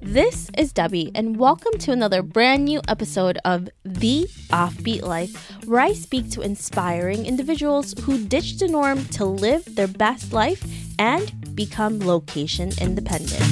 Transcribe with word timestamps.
This 0.00 0.50
is 0.56 0.72
Debbie, 0.72 1.12
and 1.14 1.36
welcome 1.36 1.78
to 1.78 1.92
another 1.92 2.22
brand 2.22 2.64
new 2.64 2.80
episode 2.88 3.38
of 3.44 3.68
The 3.84 4.26
Offbeat 4.50 5.02
Life, 5.02 5.52
where 5.66 5.80
I 5.80 5.92
speak 5.92 6.30
to 6.30 6.40
inspiring 6.40 7.26
individuals 7.26 7.94
who 8.02 8.24
ditch 8.24 8.58
the 8.58 8.68
norm 8.68 9.04
to 9.06 9.24
live 9.24 9.76
their 9.76 9.86
best 9.86 10.32
life 10.32 10.64
and 10.98 11.54
become 11.54 12.00
location 12.00 12.72
independent. 12.80 13.42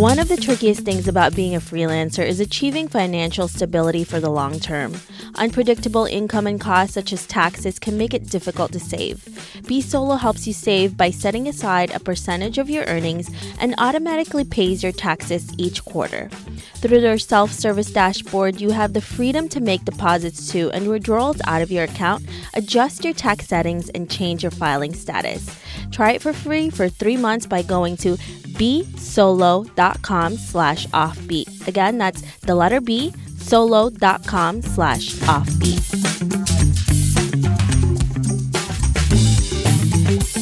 One 0.00 0.18
of 0.18 0.28
the 0.28 0.38
trickiest 0.40 0.80
things 0.82 1.08
about 1.08 1.34
being 1.34 1.54
a 1.54 1.60
freelancer 1.60 2.26
is 2.26 2.40
achieving 2.40 2.88
financial 2.88 3.48
stability 3.48 4.04
for 4.04 4.18
the 4.18 4.30
long 4.30 4.58
term. 4.58 4.94
Unpredictable 5.40 6.04
income 6.04 6.46
and 6.46 6.60
costs, 6.60 6.92
such 6.92 7.14
as 7.14 7.26
taxes, 7.26 7.78
can 7.78 7.96
make 7.96 8.12
it 8.12 8.28
difficult 8.28 8.72
to 8.72 8.78
save. 8.78 9.16
bSolo 9.62 10.20
helps 10.20 10.46
you 10.46 10.52
save 10.52 10.98
by 10.98 11.10
setting 11.10 11.48
aside 11.48 11.90
a 11.92 11.98
percentage 11.98 12.58
of 12.58 12.68
your 12.68 12.84
earnings 12.84 13.30
and 13.58 13.74
automatically 13.78 14.44
pays 14.44 14.82
your 14.82 14.92
taxes 14.92 15.50
each 15.56 15.82
quarter. 15.86 16.28
Through 16.74 17.00
their 17.00 17.16
self 17.16 17.52
service 17.52 17.90
dashboard, 17.90 18.60
you 18.60 18.72
have 18.72 18.92
the 18.92 19.00
freedom 19.00 19.48
to 19.48 19.60
make 19.60 19.86
deposits 19.86 20.52
to 20.52 20.70
and 20.72 20.86
withdrawals 20.86 21.40
out 21.46 21.62
of 21.62 21.70
your 21.70 21.84
account, 21.84 22.22
adjust 22.52 23.02
your 23.02 23.14
tax 23.14 23.46
settings, 23.48 23.88
and 23.88 24.10
change 24.10 24.42
your 24.42 24.52
filing 24.52 24.92
status. 24.92 25.58
Try 25.90 26.12
it 26.12 26.22
for 26.22 26.34
free 26.34 26.68
for 26.68 26.90
three 26.90 27.16
months 27.16 27.46
by 27.46 27.62
going 27.62 27.96
to 27.98 28.16
bsolo.com 28.60 30.36
slash 30.36 30.86
offbeat. 30.88 31.66
Again, 31.66 31.96
that's 31.96 32.20
the 32.40 32.54
letter 32.54 32.82
B, 32.82 33.14
solo.com 33.40 34.62
slash 34.62 35.14
offbeat. 35.26 35.80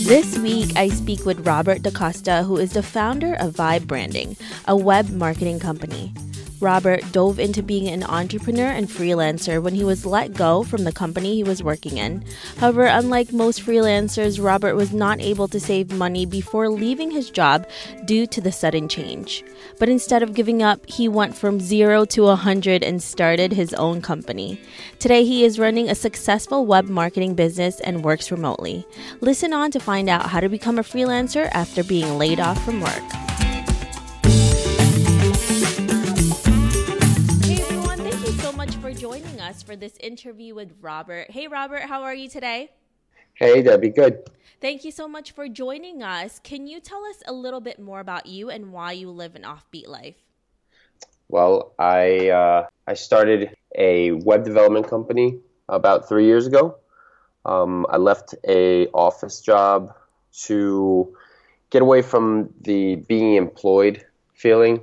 This 0.06 0.38
week, 0.38 0.74
I 0.74 0.88
speak 0.88 1.26
with 1.26 1.46
Robert 1.46 1.82
DaCosta, 1.82 2.42
who 2.44 2.56
is 2.56 2.72
the 2.72 2.82
founder 2.82 3.34
of 3.34 3.52
Vibe 3.54 3.86
Branding, 3.86 4.36
a 4.66 4.74
web 4.74 5.10
marketing 5.10 5.60
company. 5.60 6.14
Robert 6.60 7.12
dove 7.12 7.38
into 7.38 7.62
being 7.62 7.88
an 7.88 8.02
entrepreneur 8.02 8.66
and 8.66 8.88
freelancer 8.88 9.62
when 9.62 9.74
he 9.74 9.84
was 9.84 10.04
let 10.04 10.34
go 10.34 10.64
from 10.64 10.84
the 10.84 10.92
company 10.92 11.34
he 11.34 11.44
was 11.44 11.62
working 11.62 11.98
in. 11.98 12.24
However, 12.58 12.84
unlike 12.84 13.32
most 13.32 13.60
freelancers, 13.60 14.42
Robert 14.42 14.74
was 14.74 14.92
not 14.92 15.20
able 15.20 15.46
to 15.48 15.60
save 15.60 15.92
money 15.92 16.26
before 16.26 16.68
leaving 16.68 17.10
his 17.10 17.30
job 17.30 17.68
due 18.06 18.26
to 18.26 18.40
the 18.40 18.50
sudden 18.50 18.88
change. 18.88 19.44
But 19.78 19.88
instead 19.88 20.22
of 20.22 20.34
giving 20.34 20.62
up, 20.62 20.84
he 20.88 21.08
went 21.08 21.36
from 21.36 21.60
zero 21.60 22.04
to 22.06 22.24
a 22.24 22.38
100 22.38 22.82
and 22.82 23.02
started 23.02 23.52
his 23.52 23.72
own 23.74 24.02
company. 24.02 24.60
Today, 24.98 25.24
he 25.24 25.44
is 25.44 25.58
running 25.58 25.88
a 25.88 25.94
successful 25.94 26.66
web 26.66 26.88
marketing 26.88 27.34
business 27.34 27.78
and 27.80 28.04
works 28.04 28.30
remotely. 28.30 28.86
Listen 29.20 29.52
on 29.52 29.70
to 29.70 29.78
find 29.78 30.08
out 30.08 30.30
how 30.30 30.40
to 30.40 30.48
become 30.48 30.78
a 30.78 30.82
freelancer 30.82 31.48
after 31.52 31.84
being 31.84 32.18
laid 32.18 32.40
off 32.40 32.62
from 32.64 32.80
work. 32.80 33.27
For 39.68 39.76
this 39.76 39.98
interview 40.00 40.54
with 40.54 40.72
Robert. 40.80 41.30
Hey, 41.30 41.46
Robert, 41.46 41.82
how 41.82 42.02
are 42.04 42.14
you 42.14 42.26
today? 42.26 42.70
Hey, 43.34 43.60
Debbie, 43.60 43.90
good. 43.90 44.22
Thank 44.62 44.82
you 44.82 44.90
so 44.90 45.06
much 45.06 45.32
for 45.32 45.46
joining 45.46 46.02
us. 46.02 46.40
Can 46.42 46.66
you 46.66 46.80
tell 46.80 47.04
us 47.04 47.22
a 47.26 47.34
little 47.34 47.60
bit 47.60 47.78
more 47.78 48.00
about 48.00 48.24
you 48.24 48.48
and 48.48 48.72
why 48.72 48.92
you 48.92 49.10
live 49.10 49.34
an 49.34 49.42
offbeat 49.42 49.86
life? 49.86 50.16
Well, 51.28 51.74
I 51.78 52.30
uh, 52.30 52.66
I 52.86 52.94
started 52.94 53.54
a 53.76 54.12
web 54.12 54.42
development 54.42 54.88
company 54.88 55.38
about 55.68 56.08
three 56.08 56.24
years 56.24 56.46
ago. 56.46 56.78
Um, 57.44 57.84
I 57.90 57.98
left 57.98 58.34
a 58.48 58.86
office 58.94 59.42
job 59.42 59.92
to 60.44 61.14
get 61.68 61.82
away 61.82 62.00
from 62.00 62.54
the 62.62 62.96
being 62.96 63.34
employed 63.34 64.02
feeling 64.32 64.80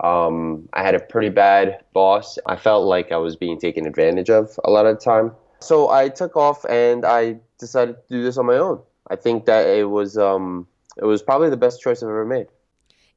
um, 0.00 0.68
I 0.72 0.82
had 0.82 0.94
a 0.94 1.00
pretty 1.00 1.28
bad 1.28 1.82
boss. 1.92 2.38
I 2.46 2.56
felt 2.56 2.86
like 2.86 3.12
I 3.12 3.16
was 3.16 3.36
being 3.36 3.58
taken 3.58 3.86
advantage 3.86 4.30
of 4.30 4.58
a 4.64 4.70
lot 4.70 4.86
of 4.86 4.98
the 4.98 5.04
time. 5.04 5.32
So 5.60 5.90
I 5.90 6.08
took 6.08 6.36
off 6.36 6.64
and 6.66 7.04
I 7.04 7.36
decided 7.58 7.96
to 7.96 8.02
do 8.08 8.22
this 8.22 8.38
on 8.38 8.46
my 8.46 8.56
own. 8.56 8.80
I 9.10 9.16
think 9.16 9.46
that 9.46 9.66
it 9.66 9.90
was 9.90 10.16
um, 10.16 10.66
it 10.96 11.04
was 11.04 11.22
probably 11.22 11.50
the 11.50 11.56
best 11.56 11.80
choice 11.80 12.02
I've 12.02 12.08
ever 12.08 12.24
made 12.24 12.46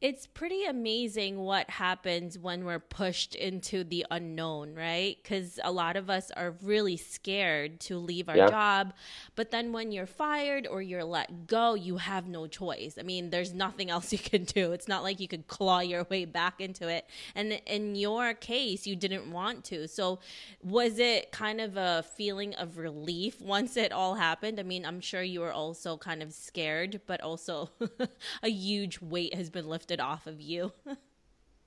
it's 0.02 0.26
pretty 0.26 0.66
amazing 0.66 1.38
what 1.38 1.70
happens 1.70 2.38
when 2.38 2.66
we're 2.66 2.80
pushed 2.80 3.36
into 3.36 3.84
the 3.84 4.04
unknown, 4.10 4.74
right? 4.74 5.16
Because 5.22 5.60
a 5.64 5.72
lot 5.72 5.96
of 5.96 6.10
us 6.10 6.32
are 6.32 6.56
really 6.64 6.98
scared 6.98 7.80
to 7.82 8.00
leave 8.00 8.28
our 8.28 8.36
yeah. 8.36 8.50
job. 8.50 8.94
But 9.36 9.52
then 9.52 9.72
when 9.72 9.92
you're 9.92 10.08
fired 10.08 10.66
or 10.66 10.82
you're 10.82 11.04
let 11.04 11.46
go, 11.46 11.76
you 11.76 11.98
have 11.98 12.28
no 12.28 12.48
choice. 12.48 12.98
I 13.00 13.04
mean, 13.04 13.30
there's 13.30 13.54
nothing 13.54 13.92
else 13.92 14.12
you 14.12 14.18
can 14.18 14.44
do. 14.46 14.72
It's 14.72 14.88
not 14.88 15.04
like 15.04 15.20
you 15.20 15.28
could 15.28 15.46
claw 15.46 15.82
your 15.82 16.04
way 16.06 16.26
back 16.26 16.60
into 16.60 16.88
it. 16.88 17.06
And 17.36 17.62
in 17.68 17.96
your 17.96 18.34
case, 18.34 18.88
you 18.88 18.96
didn't 18.96 19.32
want 19.32 19.66
to. 19.66 19.88
So 19.88 20.18
was 20.64 20.98
it 20.98 21.32
kind 21.32 21.62
of 21.62 21.78
a 21.78 22.04
feeling 22.16 22.56
of 22.56 22.80
relief 22.80 23.40
once 23.40 23.78
it 23.78 23.92
all 23.92 24.16
happened? 24.16 24.60
I 24.60 24.64
mean, 24.64 24.84
I'm 24.84 25.00
sure 25.00 25.22
you 25.22 25.42
were 25.42 25.54
also 25.54 25.96
kind 25.96 26.24
of 26.24 26.34
scared, 26.34 27.02
but 27.06 27.22
also 27.22 27.70
a 28.42 28.50
huge 28.50 29.00
weight 29.00 29.36
has 29.36 29.52
been 29.52 29.70
lifted 29.70 29.91
off 30.00 30.28
of 30.28 30.40
you? 30.42 30.72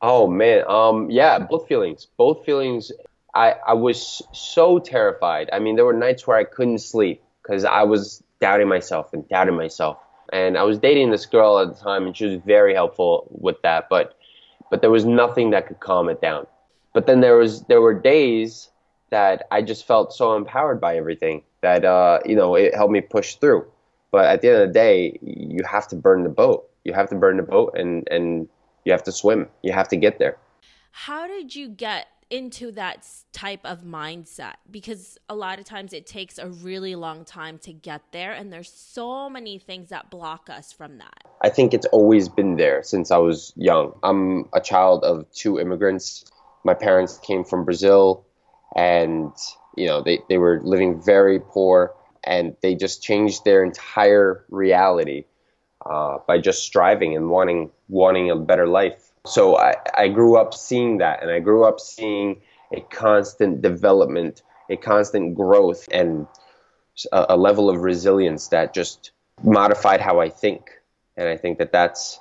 oh 0.03 0.27
man, 0.27 0.65
um, 0.69 1.11
yeah, 1.11 1.39
both 1.39 1.69
feelings. 1.69 2.07
Both 2.17 2.45
feelings. 2.45 2.93
I 3.35 3.55
I 3.67 3.75
was 3.75 4.23
so 4.33 4.79
terrified. 4.79 5.51
I 5.53 5.59
mean, 5.59 5.77
there 5.77 5.85
were 5.85 5.93
nights 5.93 6.27
where 6.27 6.37
I 6.37 6.45
couldn't 6.45 6.79
sleep 6.79 7.23
because 7.43 7.65
I 7.65 7.83
was 7.83 8.23
doubting 8.41 8.69
myself 8.69 9.13
and 9.13 9.29
doubting 9.29 9.57
myself. 9.57 9.99
And 10.33 10.57
I 10.57 10.63
was 10.63 10.79
dating 10.79 11.11
this 11.11 11.27
girl 11.27 11.59
at 11.59 11.69
the 11.69 11.81
time, 11.81 12.07
and 12.07 12.17
she 12.17 12.27
was 12.27 12.37
very 12.45 12.75
helpful 12.75 13.29
with 13.31 13.61
that. 13.63 13.89
But 13.89 14.17
but 14.71 14.81
there 14.81 14.91
was 14.91 15.05
nothing 15.05 15.51
that 15.51 15.67
could 15.67 15.81
calm 15.81 16.09
it 16.09 16.21
down. 16.21 16.47
But 16.93 17.07
then 17.07 17.21
there 17.21 17.37
was 17.37 17.63
there 17.65 17.81
were 17.81 17.95
days 17.95 18.71
that 19.11 19.47
I 19.51 19.63
just 19.63 19.87
felt 19.87 20.13
so 20.13 20.37
empowered 20.37 20.81
by 20.81 20.97
everything 20.97 21.43
that 21.61 21.85
uh, 21.85 22.21
you 22.25 22.37
know 22.37 22.55
it 22.55 22.75
helped 22.75 22.93
me 22.93 23.01
push 23.01 23.37
through. 23.37 23.67
But 24.11 24.27
at 24.27 24.41
the 24.43 24.49
end 24.49 24.63
of 24.63 24.69
the 24.69 24.75
day, 24.75 25.19
you 25.23 25.63
have 25.65 25.89
to 25.89 25.97
burn 25.97 26.23
the 26.23 26.29
boat 26.29 26.69
you 26.85 26.93
have 26.93 27.09
to 27.11 27.17
burn 27.17 27.37
the 27.39 27.43
boat 27.43 27.75
and 27.77 28.07
and 28.11 28.49
you 28.85 28.93
have 28.93 29.03
to 29.05 29.13
swim. 29.13 29.49
You 29.63 29.73
have 29.73 29.89
to 29.89 29.97
get 29.97 30.19
there. 30.19 30.37
How 30.93 31.27
did 31.27 31.55
you 31.57 31.69
get 31.69 32.07
into 32.31 32.73
that 32.73 33.07
type 33.33 33.61
of 33.65 33.83
mindset 33.83 34.55
because 34.71 35.19
a 35.29 35.35
lot 35.35 35.59
of 35.59 35.65
times 35.65 35.93
it 35.93 36.07
takes 36.07 36.39
a 36.39 36.49
really 36.49 36.95
long 36.95 37.25
time 37.25 37.59
to 37.59 37.73
get 37.73 38.03
there 38.13 38.33
and 38.33 38.53
there's 38.53 38.73
so 38.73 39.29
many 39.29 39.59
things 39.59 39.91
that 39.91 40.11
block 40.11 40.49
us 40.51 40.73
from 40.73 40.99
that. 40.99 41.25
I 41.43 41.51
think 41.51 41.75
it's 41.75 41.87
always 41.87 42.29
been 42.29 42.57
there 42.57 42.83
since 42.83 43.11
I 43.11 43.19
was 43.19 43.53
young. 43.57 43.93
I'm 44.03 44.49
a 44.53 44.61
child 44.61 45.05
of 45.05 45.31
two 45.33 45.61
immigrants. 45.61 46.25
My 46.65 46.75
parents 46.75 47.19
came 47.19 47.45
from 47.45 47.65
Brazil 47.65 48.27
and 48.75 49.33
you 49.77 49.87
know 49.87 50.03
they, 50.03 50.21
they 50.29 50.39
were 50.39 50.61
living 50.65 51.03
very 51.03 51.39
poor 51.39 51.95
and 52.25 52.57
they 52.63 52.75
just 52.75 53.03
changed 53.03 53.45
their 53.45 53.63
entire 53.63 54.45
reality 54.49 55.25
uh, 55.87 56.19
by 56.27 56.39
just 56.39 56.63
striving 56.63 57.17
and 57.17 57.31
wanting 57.31 57.71
wanting 57.89 58.31
a 58.31 58.37
better 58.37 58.67
life. 58.67 59.13
So 59.27 59.57
I, 59.57 59.75
I 59.97 60.09
grew 60.09 60.37
up 60.37 60.55
seeing 60.55 60.99
that, 60.99 61.23
and 61.23 61.31
I 61.31 61.41
grew 61.41 61.65
up 61.65 61.81
seeing 61.81 62.41
a 62.73 62.81
constant 62.81 63.63
development, 63.63 64.43
a 64.69 64.77
constant 64.77 65.35
growth, 65.35 65.89
and 65.93 66.27
a, 67.13 67.27
a 67.31 67.37
level 67.37 67.71
of 67.71 67.83
resilience 67.83 68.49
that 68.49 68.75
just 68.75 69.13
modified 69.43 70.01
how 70.01 70.21
I 70.21 70.29
think. 70.29 70.71
And 71.17 71.29
I 71.29 71.37
think 71.37 71.59
that 71.59 71.73
that's 71.73 72.21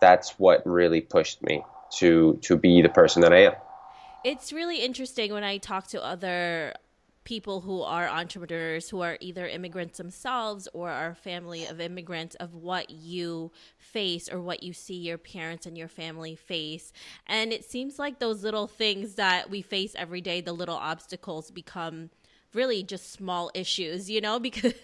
that's 0.00 0.38
what 0.38 0.66
really 0.66 1.00
pushed 1.00 1.42
me 1.42 1.64
to 1.98 2.38
to 2.42 2.56
be 2.56 2.82
the 2.82 2.88
person 2.88 3.22
that 3.22 3.32
I 3.32 3.44
am. 3.44 3.54
It's 4.24 4.52
really 4.52 4.82
interesting 4.82 5.32
when 5.32 5.44
I 5.44 5.58
talk 5.58 5.86
to 5.88 6.04
other 6.04 6.74
people 7.24 7.60
who 7.60 7.82
are 7.82 8.08
entrepreneurs 8.08 8.88
who 8.88 9.00
are 9.00 9.16
either 9.20 9.46
immigrants 9.46 9.98
themselves 9.98 10.68
or 10.72 10.90
are 10.90 11.14
family 11.14 11.66
of 11.66 11.80
immigrants 11.80 12.34
of 12.36 12.54
what 12.54 12.90
you 12.90 13.52
face 13.76 14.28
or 14.28 14.40
what 14.40 14.62
you 14.62 14.72
see 14.72 14.94
your 14.94 15.18
parents 15.18 15.66
and 15.66 15.76
your 15.76 15.88
family 15.88 16.34
face 16.34 16.92
and 17.26 17.52
it 17.52 17.64
seems 17.64 17.98
like 17.98 18.18
those 18.18 18.42
little 18.42 18.66
things 18.66 19.14
that 19.16 19.50
we 19.50 19.62
face 19.62 19.94
every 19.96 20.20
day 20.20 20.40
the 20.40 20.52
little 20.52 20.76
obstacles 20.76 21.50
become 21.50 22.10
really 22.54 22.82
just 22.82 23.12
small 23.12 23.50
issues, 23.54 24.10
you 24.10 24.20
know, 24.20 24.38
because 24.40 24.74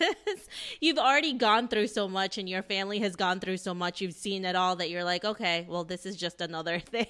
you've 0.80 0.98
already 0.98 1.32
gone 1.32 1.68
through 1.68 1.88
so 1.88 2.08
much 2.08 2.38
and 2.38 2.48
your 2.48 2.62
family 2.62 3.00
has 3.00 3.16
gone 3.16 3.40
through 3.40 3.56
so 3.56 3.74
much. 3.74 4.00
You've 4.00 4.14
seen 4.14 4.44
it 4.44 4.56
all 4.56 4.76
that 4.76 4.90
you're 4.90 5.04
like, 5.04 5.24
okay, 5.24 5.66
well, 5.68 5.84
this 5.84 6.06
is 6.06 6.16
just 6.16 6.40
another 6.40 6.78
thing. 6.80 7.06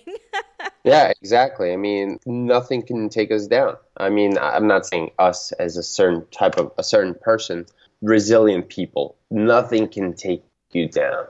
Yeah, 0.86 1.12
exactly. 1.20 1.72
I 1.72 1.76
mean, 1.76 2.20
nothing 2.26 2.80
can 2.82 3.08
take 3.08 3.32
us 3.32 3.48
down. 3.48 3.76
I 3.96 4.08
mean, 4.08 4.38
I'm 4.38 4.68
not 4.68 4.86
saying 4.86 5.10
us 5.18 5.50
as 5.52 5.76
a 5.76 5.82
certain 5.82 6.24
type 6.30 6.58
of 6.58 6.72
a 6.78 6.84
certain 6.84 7.14
person, 7.14 7.66
resilient 8.02 8.68
people. 8.68 9.16
Nothing 9.28 9.88
can 9.88 10.14
take 10.14 10.44
you 10.70 10.88
down. 10.88 11.26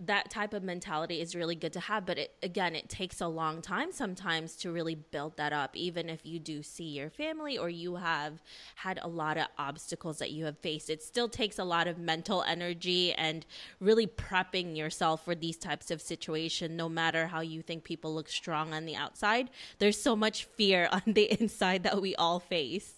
That 0.00 0.30
type 0.30 0.54
of 0.54 0.62
mentality 0.62 1.20
is 1.20 1.34
really 1.34 1.54
good 1.54 1.72
to 1.72 1.80
have 1.80 2.04
but 2.06 2.18
it, 2.18 2.34
again 2.42 2.74
it 2.74 2.88
takes 2.88 3.20
a 3.20 3.26
long 3.26 3.62
time 3.62 3.92
sometimes 3.92 4.56
to 4.56 4.70
really 4.70 4.94
build 4.94 5.36
that 5.36 5.52
up 5.52 5.76
even 5.76 6.08
if 6.08 6.24
you 6.24 6.38
do 6.38 6.62
see 6.62 6.84
your 6.84 7.10
family 7.10 7.56
or 7.58 7.68
you 7.68 7.96
have 7.96 8.42
had 8.76 8.98
a 9.02 9.08
lot 9.08 9.36
of 9.36 9.46
obstacles 9.58 10.18
that 10.18 10.30
you 10.30 10.44
have 10.44 10.58
faced. 10.58 10.90
It 10.90 11.02
still 11.02 11.28
takes 11.28 11.58
a 11.58 11.64
lot 11.64 11.88
of 11.88 11.98
mental 11.98 12.42
energy 12.42 13.12
and 13.12 13.44
really 13.80 14.06
prepping 14.06 14.76
yourself 14.76 15.24
for 15.24 15.34
these 15.34 15.56
types 15.56 15.90
of 15.90 16.00
situations 16.00 16.76
no 16.76 16.88
matter 16.88 17.26
how 17.26 17.40
you 17.40 17.62
think 17.62 17.84
people 17.84 18.14
look 18.14 18.28
strong 18.28 18.72
on 18.72 18.86
the 18.86 18.96
outside. 18.96 19.50
There's 19.78 20.00
so 20.00 20.16
much 20.16 20.44
fear 20.44 20.88
on 20.92 21.02
the 21.06 21.40
inside 21.40 21.82
that 21.84 22.00
we 22.00 22.14
all 22.16 22.40
face. 22.40 22.94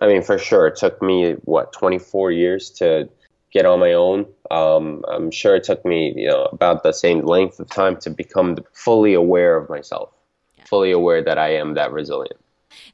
I 0.00 0.08
mean 0.08 0.22
for 0.22 0.38
sure 0.38 0.66
it 0.66 0.76
took 0.76 1.00
me 1.00 1.32
what 1.44 1.72
24 1.72 2.30
years 2.32 2.70
to 2.70 3.08
get 3.56 3.64
on 3.64 3.80
my 3.80 3.94
own. 3.94 4.26
Um, 4.50 5.02
I'm 5.08 5.30
sure 5.30 5.56
it 5.56 5.64
took 5.64 5.82
me, 5.84 6.12
you 6.14 6.28
know, 6.28 6.44
about 6.52 6.82
the 6.82 6.92
same 6.92 7.24
length 7.24 7.58
of 7.58 7.70
time 7.70 7.96
to 8.00 8.10
become 8.10 8.58
fully 8.72 9.14
aware 9.14 9.56
of 9.56 9.70
myself, 9.70 10.10
yeah. 10.58 10.64
fully 10.66 10.92
aware 10.92 11.22
that 11.22 11.38
I 11.38 11.54
am 11.54 11.72
that 11.74 11.90
resilient. 11.90 12.38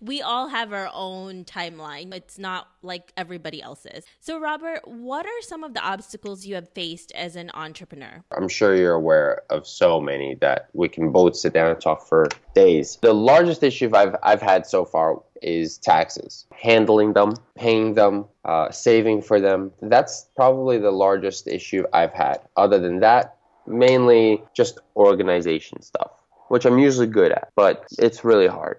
We 0.01 0.23
all 0.23 0.49
have 0.49 0.73
our 0.73 0.91
own 0.93 1.45
timeline. 1.45 2.15
It's 2.15 2.39
not 2.39 2.69
like 2.83 3.13
everybody 3.17 3.63
else's. 3.63 4.05
So, 4.21 4.41
Robert, 4.41 4.81
what 4.87 5.27
are 5.27 5.43
some 5.43 5.65
of 5.65 5.75
the 5.75 5.81
obstacles 5.81 6.45
you 6.47 6.55
have 6.55 6.69
faced 6.71 7.13
as 7.13 7.37
an 7.37 7.51
entrepreneur? 7.55 8.25
I'm 8.37 8.49
sure 8.49 8.75
you're 8.75 8.95
aware 8.95 9.43
of 9.51 9.67
so 9.67 10.01
many 10.01 10.35
that 10.37 10.69
we 10.73 10.89
can 10.89 11.13
both 11.13 11.37
sit 11.37 11.53
down 11.53 11.71
and 11.71 11.81
talk 11.81 12.07
for 12.07 12.29
days. 12.55 12.99
The 13.03 13.13
largest 13.13 13.63
issue 13.63 13.91
I've, 13.95 14.17
I've 14.23 14.43
had 14.43 14.67
so 14.67 14.85
far 14.85 15.23
is 15.43 15.79
taxes, 15.79 16.47
handling 16.53 17.13
them, 17.13 17.35
paying 17.57 17.95
them, 17.95 18.27
uh, 18.45 18.71
saving 18.71 19.23
for 19.23 19.41
them. 19.41 19.73
That's 19.81 20.29
probably 20.37 20.79
the 20.79 20.93
largest 20.93 21.49
issue 21.49 21.85
I've 21.93 22.13
had. 22.13 22.41
Other 22.57 22.79
than 22.79 23.01
that, 23.01 23.37
mainly 23.67 24.43
just 24.55 24.79
organization 24.97 25.83
stuff, 25.83 26.13
which 26.49 26.65
I'm 26.65 26.79
usually 26.79 27.07
good 27.07 27.33
at, 27.33 27.51
but 27.57 27.87
it's 27.99 28.25
really 28.25 28.47
hard. 28.47 28.79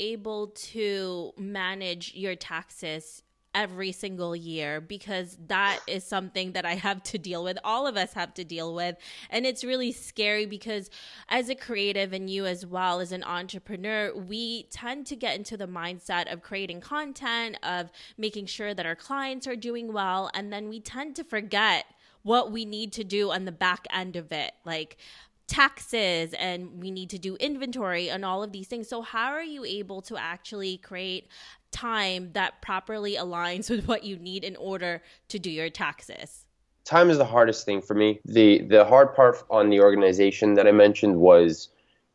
Able 0.00 0.48
to 0.48 1.32
manage 1.36 2.14
your 2.14 2.34
taxes 2.34 3.22
every 3.54 3.92
single 3.92 4.36
year 4.36 4.80
because 4.80 5.36
that 5.48 5.80
is 5.86 6.04
something 6.04 6.52
that 6.52 6.64
I 6.64 6.74
have 6.74 7.02
to 7.04 7.18
deal 7.18 7.42
with. 7.42 7.58
All 7.64 7.86
of 7.86 7.96
us 7.96 8.12
have 8.12 8.32
to 8.34 8.44
deal 8.44 8.74
with. 8.74 8.96
And 9.28 9.44
it's 9.44 9.64
really 9.64 9.92
scary 9.92 10.46
because 10.46 10.90
as 11.28 11.48
a 11.48 11.54
creative 11.54 12.12
and 12.12 12.30
you 12.30 12.46
as 12.46 12.64
well 12.64 13.00
as 13.00 13.12
an 13.12 13.24
entrepreneur, 13.24 14.14
we 14.14 14.64
tend 14.64 15.06
to 15.06 15.16
get 15.16 15.36
into 15.36 15.56
the 15.56 15.66
mindset 15.66 16.32
of 16.32 16.42
creating 16.42 16.80
content, 16.80 17.56
of 17.62 17.90
making 18.16 18.46
sure 18.46 18.72
that 18.72 18.86
our 18.86 18.96
clients 18.96 19.46
are 19.46 19.56
doing 19.56 19.92
well. 19.92 20.30
And 20.32 20.52
then 20.52 20.68
we 20.68 20.80
tend 20.80 21.16
to 21.16 21.24
forget 21.24 21.86
what 22.22 22.52
we 22.52 22.64
need 22.64 22.92
to 22.92 23.04
do 23.04 23.30
on 23.30 23.46
the 23.46 23.52
back 23.52 23.86
end 23.92 24.14
of 24.14 24.30
it. 24.30 24.52
Like, 24.64 24.98
taxes 25.50 26.32
and 26.34 26.80
we 26.80 26.90
need 26.90 27.10
to 27.10 27.18
do 27.18 27.34
inventory 27.36 28.08
and 28.08 28.24
all 28.24 28.42
of 28.42 28.52
these 28.52 28.68
things. 28.68 28.88
So, 28.88 29.02
how 29.02 29.32
are 29.32 29.42
you 29.42 29.64
able 29.64 30.00
to 30.02 30.16
actually 30.16 30.78
create 30.78 31.28
time 31.72 32.30
that 32.32 32.62
properly 32.62 33.16
aligns 33.16 33.68
with 33.74 33.86
what 33.86 34.04
you 34.04 34.16
need 34.16 34.44
in 34.44 34.56
order 34.56 35.02
to 35.28 35.38
do 35.38 35.50
your 35.50 35.68
taxes? 35.68 36.46
Time 36.84 37.10
is 37.10 37.18
the 37.18 37.24
hardest 37.24 37.66
thing 37.66 37.82
for 37.82 37.94
me. 37.94 38.20
The 38.24 38.62
the 38.62 38.84
hard 38.84 39.14
part 39.14 39.42
on 39.50 39.68
the 39.68 39.80
organization 39.80 40.54
that 40.54 40.66
I 40.66 40.72
mentioned 40.72 41.16
was 41.16 41.68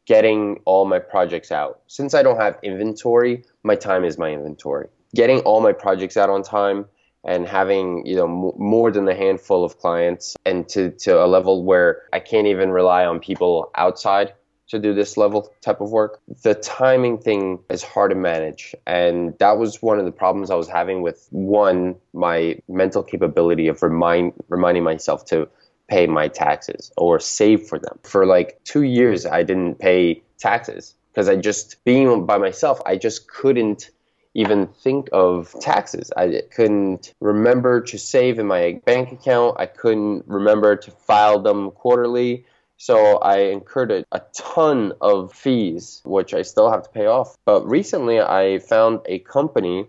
getting 0.06 0.62
all 0.66 0.86
my 0.86 1.00
projects 1.00 1.52
out. 1.52 1.81
Since 1.88 2.14
I 2.14 2.24
don't 2.24 2.40
have 2.40 2.58
inventory, 2.64 3.44
my 3.64 3.76
time 3.76 4.06
is 4.06 4.18
my 4.18 4.31
inventory. 4.31 4.88
Getting 5.14 5.40
all 5.42 5.62
my 5.62 5.74
projects 5.74 6.18
out 6.18 6.30
on 6.30 6.42
time 6.42 6.86
and 7.25 7.48
having 7.48 8.06
you 8.06 8.16
know 8.16 8.54
more 8.57 8.92
than 8.92 9.07
a 9.10 9.16
handful 9.16 9.66
of 9.66 9.77
clients 9.80 10.36
and 10.45 10.69
to, 10.69 10.92
to 10.92 11.24
a 11.24 11.27
level 11.27 11.63
where 11.63 12.04
I 12.13 12.19
can't 12.19 12.48
even 12.48 12.69
rely 12.69 13.06
on 13.06 13.19
people 13.19 13.72
outside 13.75 14.33
to 14.68 14.80
do 14.80 14.94
this 14.94 15.18
level 15.18 15.54
type 15.62 15.81
of 15.81 15.92
work. 15.92 16.19
The 16.44 16.56
timing 16.56 17.19
thing 17.19 17.60
is 17.69 17.83
hard 17.83 18.12
to 18.12 18.16
manage. 18.16 18.74
And 18.88 19.38
that 19.39 19.57
was 19.57 19.81
one 19.81 20.00
of 20.00 20.06
the 20.06 20.12
problems 20.12 20.50
I 20.50 20.56
was 20.56 20.68
having 20.68 21.01
with 21.01 21.27
one, 21.30 21.95
my 22.13 22.57
mental 22.68 23.04
capability 23.04 23.68
of 23.68 23.83
remind 23.83 24.33
reminding 24.50 24.83
myself 24.83 25.25
to 25.25 25.48
pay 25.88 26.07
my 26.07 26.28
taxes 26.28 26.92
or 26.98 27.19
save 27.19 27.68
for 27.68 27.78
them. 27.78 28.00
For 28.04 28.25
like 28.25 28.60
two 28.63 28.83
years 28.83 29.25
I 29.25 29.44
didn't 29.44 29.75
pay 29.75 30.24
taxes 30.39 30.95
because 31.12 31.30
I 31.30 31.36
just 31.36 31.83
being 31.86 32.25
by 32.25 32.38
myself, 32.38 32.81
I 32.86 32.98
just 32.98 33.28
couldn't 33.28 33.92
even 34.36 34.68
think 34.68 35.10
of 35.14 35.56
taxes. 35.62 36.12
I 36.16 36.44
couldn't 36.54 37.14
remember 37.22 37.82
to 37.82 37.98
save 37.98 38.38
in 38.38 38.46
my 38.46 38.82
bank 38.86 39.12
account. 39.12 39.56
I 39.58 39.66
couldn't 39.66 40.26
remember 40.28 40.76
to 40.76 40.92
file 40.92 41.40
them 41.40 41.72
quarterly. 41.72 42.46
So 42.78 43.18
I 43.20 43.38
incurred 43.38 43.92
a, 43.92 44.06
a, 44.12 44.22
ton 44.34 44.92
of 45.00 45.32
fees, 45.32 46.02
which 46.04 46.34
I 46.34 46.42
still 46.42 46.70
have 46.70 46.84
to 46.84 46.90
pay 46.90 47.06
off. 47.06 47.38
But 47.46 47.66
recently 47.66 48.20
I 48.20 48.60
found 48.60 49.00
a 49.06 49.20
company 49.20 49.88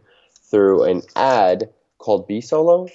through 0.49 0.85
an 0.85 1.03
ad 1.17 1.69
called 1.99 2.29
bSolo, 2.29 2.89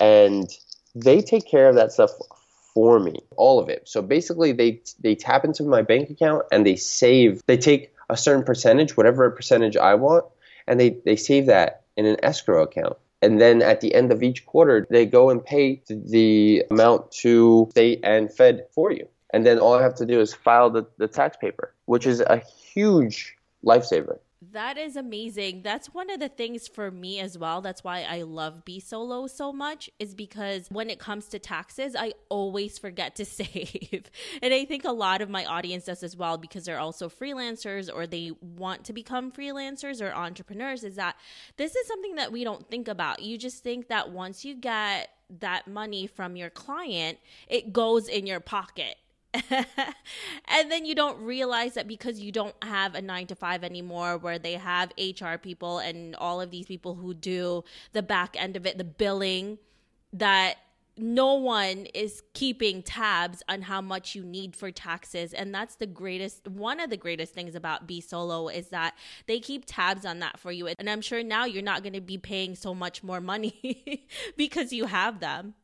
and 0.00 0.48
they 0.94 1.20
take 1.20 1.48
care 1.48 1.68
of 1.68 1.74
that 1.74 1.90
stuff 1.90 2.12
for 2.72 3.00
me, 3.00 3.16
all 3.36 3.58
of 3.58 3.68
it. 3.68 3.88
So 3.88 4.00
basically, 4.00 4.52
they 4.52 4.80
they 5.00 5.16
tap 5.16 5.44
into 5.44 5.64
my 5.64 5.82
bank 5.82 6.10
account 6.10 6.44
and 6.52 6.64
they 6.64 6.76
save. 6.76 7.42
They 7.46 7.56
take 7.56 7.92
a 8.08 8.16
certain 8.16 8.44
percentage, 8.44 8.96
whatever 8.96 9.28
percentage 9.30 9.76
I 9.76 9.94
want, 9.96 10.24
and 10.66 10.80
they 10.80 10.96
they 11.04 11.16
save 11.16 11.46
that 11.46 11.82
in 11.96 12.06
an 12.06 12.16
escrow 12.22 12.62
account. 12.62 12.96
And 13.20 13.40
then 13.40 13.62
at 13.62 13.80
the 13.80 13.94
end 13.94 14.10
of 14.10 14.22
each 14.22 14.46
quarter, 14.46 14.86
they 14.90 15.06
go 15.06 15.30
and 15.30 15.44
pay 15.44 15.80
the 15.88 16.64
amount 16.70 17.12
to 17.22 17.68
state 17.70 18.00
and 18.02 18.32
Fed 18.32 18.66
for 18.74 18.90
you 18.90 19.06
and 19.32 19.46
then 19.46 19.58
all 19.58 19.74
I 19.74 19.82
have 19.82 19.94
to 19.96 20.06
do 20.06 20.20
is 20.20 20.34
file 20.34 20.70
the, 20.70 20.86
the 20.98 21.08
tax 21.08 21.36
paper, 21.36 21.74
which 21.86 22.06
is 22.06 22.20
a 22.20 22.42
huge 22.72 23.34
lifesaver. 23.64 24.18
That 24.50 24.76
is 24.76 24.96
amazing. 24.96 25.62
That's 25.62 25.94
one 25.94 26.10
of 26.10 26.18
the 26.18 26.28
things 26.28 26.66
for 26.66 26.90
me 26.90 27.20
as 27.20 27.38
well. 27.38 27.60
That's 27.60 27.84
why 27.84 28.02
I 28.02 28.22
love 28.22 28.64
bSolo 28.64 29.30
so 29.30 29.52
much 29.52 29.88
is 30.00 30.16
because 30.16 30.66
when 30.68 30.90
it 30.90 30.98
comes 30.98 31.26
to 31.28 31.38
taxes, 31.38 31.94
I 31.96 32.14
always 32.28 32.76
forget 32.76 33.14
to 33.16 33.24
save. 33.24 34.10
and 34.42 34.52
I 34.52 34.64
think 34.64 34.84
a 34.84 34.90
lot 34.90 35.22
of 35.22 35.30
my 35.30 35.44
audience 35.44 35.84
does 35.84 36.02
as 36.02 36.16
well 36.16 36.38
because 36.38 36.64
they're 36.64 36.80
also 36.80 37.08
freelancers 37.08 37.88
or 37.92 38.04
they 38.08 38.32
want 38.40 38.82
to 38.84 38.92
become 38.92 39.30
freelancers 39.30 40.02
or 40.02 40.12
entrepreneurs 40.12 40.82
is 40.82 40.96
that 40.96 41.14
this 41.56 41.76
is 41.76 41.86
something 41.86 42.16
that 42.16 42.32
we 42.32 42.42
don't 42.42 42.68
think 42.68 42.88
about. 42.88 43.22
You 43.22 43.38
just 43.38 43.62
think 43.62 43.86
that 43.88 44.10
once 44.10 44.44
you 44.44 44.56
get 44.56 45.10
that 45.38 45.68
money 45.68 46.08
from 46.08 46.34
your 46.34 46.50
client, 46.50 47.18
it 47.46 47.72
goes 47.72 48.08
in 48.08 48.26
your 48.26 48.40
pocket 48.40 48.96
and 50.48 50.70
then 50.70 50.84
you 50.84 50.94
don't 50.94 51.18
realize 51.20 51.74
that 51.74 51.88
because 51.88 52.20
you 52.20 52.32
don't 52.32 52.54
have 52.62 52.94
a 52.94 53.02
nine 53.02 53.26
to 53.26 53.34
five 53.34 53.64
anymore 53.64 54.18
where 54.18 54.38
they 54.38 54.54
have 54.54 54.92
HR 54.98 55.36
people 55.36 55.78
and 55.78 56.14
all 56.16 56.40
of 56.40 56.50
these 56.50 56.66
people 56.66 56.94
who 56.94 57.14
do 57.14 57.64
the 57.92 58.02
back 58.02 58.36
end 58.38 58.56
of 58.56 58.66
it, 58.66 58.78
the 58.78 58.84
billing, 58.84 59.58
that 60.12 60.56
no 60.98 61.34
one 61.34 61.86
is 61.94 62.22
keeping 62.34 62.82
tabs 62.82 63.42
on 63.48 63.62
how 63.62 63.80
much 63.80 64.14
you 64.14 64.22
need 64.22 64.54
for 64.54 64.70
taxes. 64.70 65.32
And 65.32 65.54
that's 65.54 65.76
the 65.76 65.86
greatest 65.86 66.46
one 66.48 66.80
of 66.80 66.90
the 66.90 66.98
greatest 66.98 67.32
things 67.32 67.54
about 67.54 67.88
bSolo 67.88 68.54
is 68.54 68.68
that 68.68 68.94
they 69.26 69.40
keep 69.40 69.64
tabs 69.66 70.04
on 70.04 70.18
that 70.18 70.38
for 70.38 70.52
you. 70.52 70.66
And 70.66 70.90
i'm 70.90 71.00
sure 71.00 71.22
now 71.22 71.46
you're 71.46 71.62
not 71.62 71.82
going 71.82 71.94
to 71.94 72.00
be 72.02 72.18
paying 72.18 72.54
so 72.54 72.74
much 72.74 73.02
more 73.02 73.20
money 73.20 74.06
because 74.36 74.72
you 74.72 74.84
have 74.84 75.20
them 75.20 75.54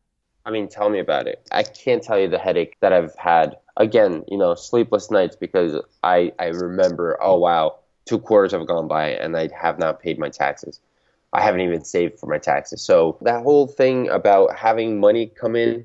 I 0.48 0.50
mean, 0.50 0.66
tell 0.66 0.88
me 0.88 0.98
about 0.98 1.26
it. 1.26 1.46
I 1.52 1.62
can't 1.62 2.02
tell 2.02 2.18
you 2.18 2.26
the 2.26 2.38
headache 2.38 2.78
that 2.80 2.90
I've 2.90 3.14
had. 3.16 3.58
Again, 3.76 4.24
you 4.28 4.38
know, 4.38 4.54
sleepless 4.54 5.10
nights 5.10 5.36
because 5.36 5.78
I, 6.02 6.32
I 6.38 6.46
remember, 6.46 7.18
oh, 7.20 7.38
wow, 7.38 7.76
two 8.06 8.18
quarters 8.18 8.52
have 8.52 8.66
gone 8.66 8.88
by 8.88 9.10
and 9.10 9.36
I 9.36 9.50
have 9.54 9.78
not 9.78 10.00
paid 10.00 10.18
my 10.18 10.30
taxes. 10.30 10.80
I 11.34 11.42
haven't 11.42 11.60
even 11.60 11.84
saved 11.84 12.18
for 12.18 12.24
my 12.28 12.38
taxes. 12.38 12.80
So 12.80 13.18
that 13.20 13.42
whole 13.42 13.66
thing 13.66 14.08
about 14.08 14.56
having 14.56 14.98
money 14.98 15.26
come 15.26 15.54
in 15.54 15.84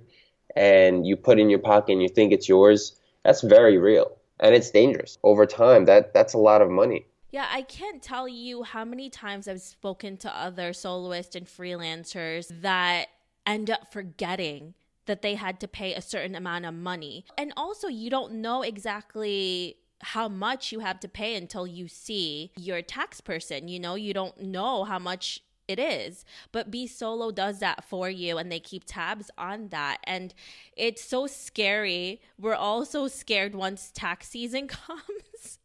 and 0.56 1.06
you 1.06 1.18
put 1.18 1.40
in 1.40 1.50
your 1.50 1.60
pocket 1.60 1.92
and 1.92 2.02
you 2.02 2.08
think 2.08 2.32
it's 2.32 2.48
yours, 2.48 2.96
that's 3.26 3.42
very 3.42 3.78
real. 3.78 4.16
And 4.40 4.56
it's 4.56 4.72
dangerous. 4.72 5.18
Over 5.24 5.46
time, 5.46 5.84
that 5.86 6.14
that's 6.14 6.34
a 6.34 6.38
lot 6.38 6.62
of 6.62 6.70
money. 6.70 7.06
Yeah, 7.32 7.48
I 7.52 7.64
can't 7.64 8.02
tell 8.02 8.28
you 8.28 8.64
how 8.64 8.86
many 8.86 9.10
times 9.10 9.48
I've 9.48 9.62
spoken 9.62 10.18
to 10.18 10.34
other 10.34 10.72
soloists 10.72 11.36
and 11.36 11.48
freelancers 11.48 12.62
that 12.62 13.08
end 13.46 13.70
up 13.70 13.92
forgetting 13.92 14.74
that 15.06 15.22
they 15.22 15.36
had 15.36 15.60
to 15.60 15.68
pay 15.68 15.94
a 15.94 16.02
certain 16.02 16.36
amount 16.36 16.66
of 16.66 16.74
money. 16.74 17.26
And 17.38 17.54
also, 17.58 17.88
you 17.88 18.10
don't 18.10 18.34
know 18.34 18.62
exactly 18.62 19.78
how 20.02 20.28
much 20.28 20.72
you 20.72 20.80
have 20.80 21.00
to 21.02 21.08
pay 21.08 21.36
until 21.36 21.66
you 21.68 21.88
see 21.88 22.52
your 22.58 22.82
tax 22.82 23.22
person. 23.22 23.68
You 23.68 23.80
know, 23.80 23.96
you 23.96 24.14
don't 24.14 24.42
know 24.42 24.84
how 24.84 25.00
much 25.00 25.42
it 25.68 25.80
is. 25.80 26.26
But 26.52 26.72
bSolo 26.72 27.34
does 27.34 27.60
that 27.60 27.84
for 27.86 28.10
you 28.10 28.38
and 28.38 28.52
they 28.52 28.60
keep 28.60 28.84
tabs 28.86 29.32
on 29.38 29.70
that. 29.70 29.98
And 30.04 30.34
it's 30.76 31.04
so 31.04 31.28
scary. 31.28 32.22
We're 32.38 32.56
all 32.56 32.86
so 32.86 33.08
scared 33.08 33.56
once 33.56 33.92
tax 33.94 34.30
season 34.30 34.68
comes 34.68 35.60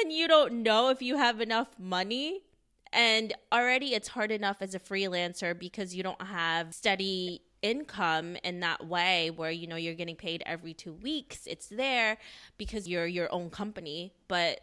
and 0.00 0.12
you 0.12 0.28
don't 0.28 0.62
know 0.62 0.90
if 0.90 1.02
you 1.02 1.16
have 1.16 1.40
enough 1.40 1.68
money 1.78 2.42
and 2.92 3.34
already 3.52 3.94
it's 3.94 4.08
hard 4.08 4.30
enough 4.30 4.58
as 4.60 4.74
a 4.74 4.78
freelancer 4.78 5.58
because 5.58 5.94
you 5.94 6.02
don't 6.02 6.20
have 6.22 6.74
steady 6.74 7.42
income 7.62 8.36
in 8.44 8.60
that 8.60 8.86
way 8.86 9.30
where 9.30 9.50
you 9.50 9.66
know 9.66 9.76
you're 9.76 9.94
getting 9.94 10.16
paid 10.16 10.42
every 10.46 10.72
2 10.72 10.92
weeks 10.92 11.46
it's 11.46 11.66
there 11.68 12.16
because 12.56 12.86
you're 12.86 13.06
your 13.06 13.32
own 13.32 13.50
company 13.50 14.12
but 14.28 14.60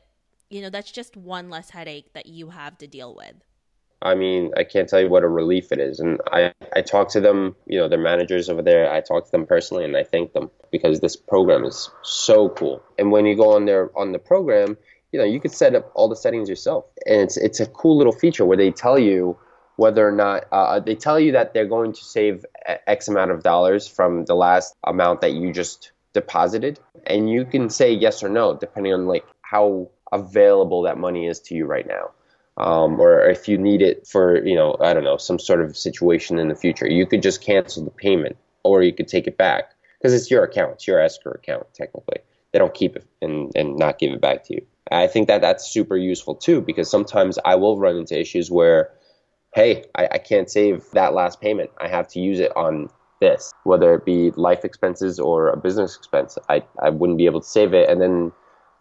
you 0.49 0.61
know 0.61 0.69
that's 0.69 0.91
just 0.91 1.17
one 1.17 1.49
less 1.49 1.69
headache 1.69 2.13
that 2.13 2.25
you 2.25 2.49
have 2.49 2.77
to 2.77 2.87
deal 2.87 3.13
with 3.13 3.35
I 4.01 4.13
mean, 4.13 4.51
I 4.55 4.63
can't 4.63 4.87
tell 4.87 5.01
you 5.01 5.09
what 5.09 5.23
a 5.23 5.27
relief 5.27 5.71
it 5.71 5.79
is. 5.79 5.99
And 5.99 6.21
I, 6.31 6.53
I 6.75 6.81
talk 6.81 7.09
to 7.11 7.21
them, 7.21 7.55
you 7.65 7.79
know, 7.79 7.87
their 7.87 7.99
managers 7.99 8.49
over 8.49 8.61
there. 8.61 8.91
I 8.91 9.01
talk 9.01 9.25
to 9.25 9.31
them 9.31 9.47
personally 9.47 9.83
and 9.83 9.97
I 9.97 10.03
thank 10.03 10.33
them 10.33 10.51
because 10.71 10.99
this 10.99 11.15
program 11.15 11.63
is 11.65 11.89
so 12.03 12.49
cool. 12.49 12.83
And 12.99 13.11
when 13.11 13.25
you 13.25 13.35
go 13.35 13.55
on 13.55 13.65
there 13.65 13.89
on 13.97 14.11
the 14.11 14.19
program, 14.19 14.77
you 15.15 15.21
know, 15.21 15.25
you 15.25 15.39
could 15.39 15.53
set 15.53 15.73
up 15.75 15.89
all 15.95 16.09
the 16.09 16.15
settings 16.17 16.49
yourself. 16.49 16.83
And 17.07 17.21
it's 17.21 17.37
it's 17.37 17.61
a 17.61 17.67
cool 17.67 17.95
little 17.95 18.11
feature 18.11 18.45
where 18.45 18.57
they 18.57 18.69
tell 18.69 18.99
you 18.99 19.37
whether 19.77 20.05
or 20.05 20.11
not 20.11 20.43
uh, 20.51 20.81
they 20.81 20.93
tell 20.93 21.17
you 21.17 21.31
that 21.31 21.53
they're 21.53 21.65
going 21.65 21.93
to 21.93 22.03
save 22.03 22.45
X 22.85 23.07
amount 23.07 23.31
of 23.31 23.41
dollars 23.41 23.87
from 23.87 24.25
the 24.25 24.35
last 24.35 24.75
amount 24.83 25.21
that 25.21 25.31
you 25.31 25.53
just 25.53 25.93
deposited, 26.11 26.81
and 27.07 27.29
you 27.29 27.45
can 27.45 27.69
say 27.69 27.93
yes 27.93 28.23
or 28.23 28.27
no 28.27 28.57
depending 28.57 28.93
on 28.93 29.07
like 29.07 29.25
how 29.41 29.89
available 30.11 30.81
that 30.81 30.97
money 30.97 31.27
is 31.27 31.39
to 31.39 31.55
you 31.55 31.65
right 31.65 31.87
now. 31.87 32.11
Um, 32.57 32.99
or 32.99 33.21
if 33.21 33.47
you 33.47 33.57
need 33.57 33.81
it 33.81 34.05
for 34.05 34.45
you 34.45 34.55
know 34.55 34.75
I 34.81 34.93
don't 34.93 35.05
know 35.05 35.15
some 35.15 35.39
sort 35.39 35.61
of 35.61 35.77
situation 35.77 36.39
in 36.39 36.49
the 36.49 36.55
future, 36.55 36.89
you 36.89 37.05
could 37.05 37.23
just 37.23 37.41
cancel 37.41 37.85
the 37.85 37.91
payment 37.91 38.35
or 38.63 38.83
you 38.83 38.91
could 38.91 39.07
take 39.07 39.27
it 39.27 39.37
back 39.37 39.75
because 39.97 40.13
it's 40.13 40.29
your 40.29 40.43
account, 40.43 40.73
it's 40.73 40.87
your 40.87 40.99
escrow 40.99 41.31
account 41.31 41.67
technically. 41.73 42.19
They 42.51 42.59
don't 42.59 42.73
keep 42.73 42.97
it 42.97 43.05
and, 43.21 43.51
and 43.55 43.77
not 43.77 43.99
give 43.99 44.13
it 44.13 44.21
back 44.21 44.43
to 44.45 44.55
you. 44.55 44.65
I 44.91 45.07
think 45.07 45.27
that 45.27 45.41
that's 45.41 45.67
super 45.67 45.97
useful 45.97 46.35
too 46.35 46.61
because 46.61 46.89
sometimes 46.89 47.39
I 47.43 47.55
will 47.55 47.79
run 47.79 47.97
into 47.97 48.19
issues 48.19 48.51
where, 48.51 48.91
hey, 49.53 49.85
I, 49.95 50.07
I 50.13 50.17
can't 50.17 50.49
save 50.49 50.89
that 50.91 51.13
last 51.13 51.41
payment. 51.41 51.71
I 51.79 51.87
have 51.87 52.07
to 52.09 52.19
use 52.19 52.39
it 52.39 52.55
on 52.55 52.89
this, 53.19 53.51
whether 53.63 53.95
it 53.95 54.05
be 54.05 54.31
life 54.31 54.63
expenses 54.63 55.19
or 55.19 55.49
a 55.49 55.57
business 55.57 55.95
expense. 55.95 56.37
I, 56.49 56.63
I 56.81 56.89
wouldn't 56.89 57.17
be 57.17 57.25
able 57.25 57.41
to 57.41 57.47
save 57.47 57.73
it. 57.73 57.89
And 57.89 58.01
then 58.01 58.31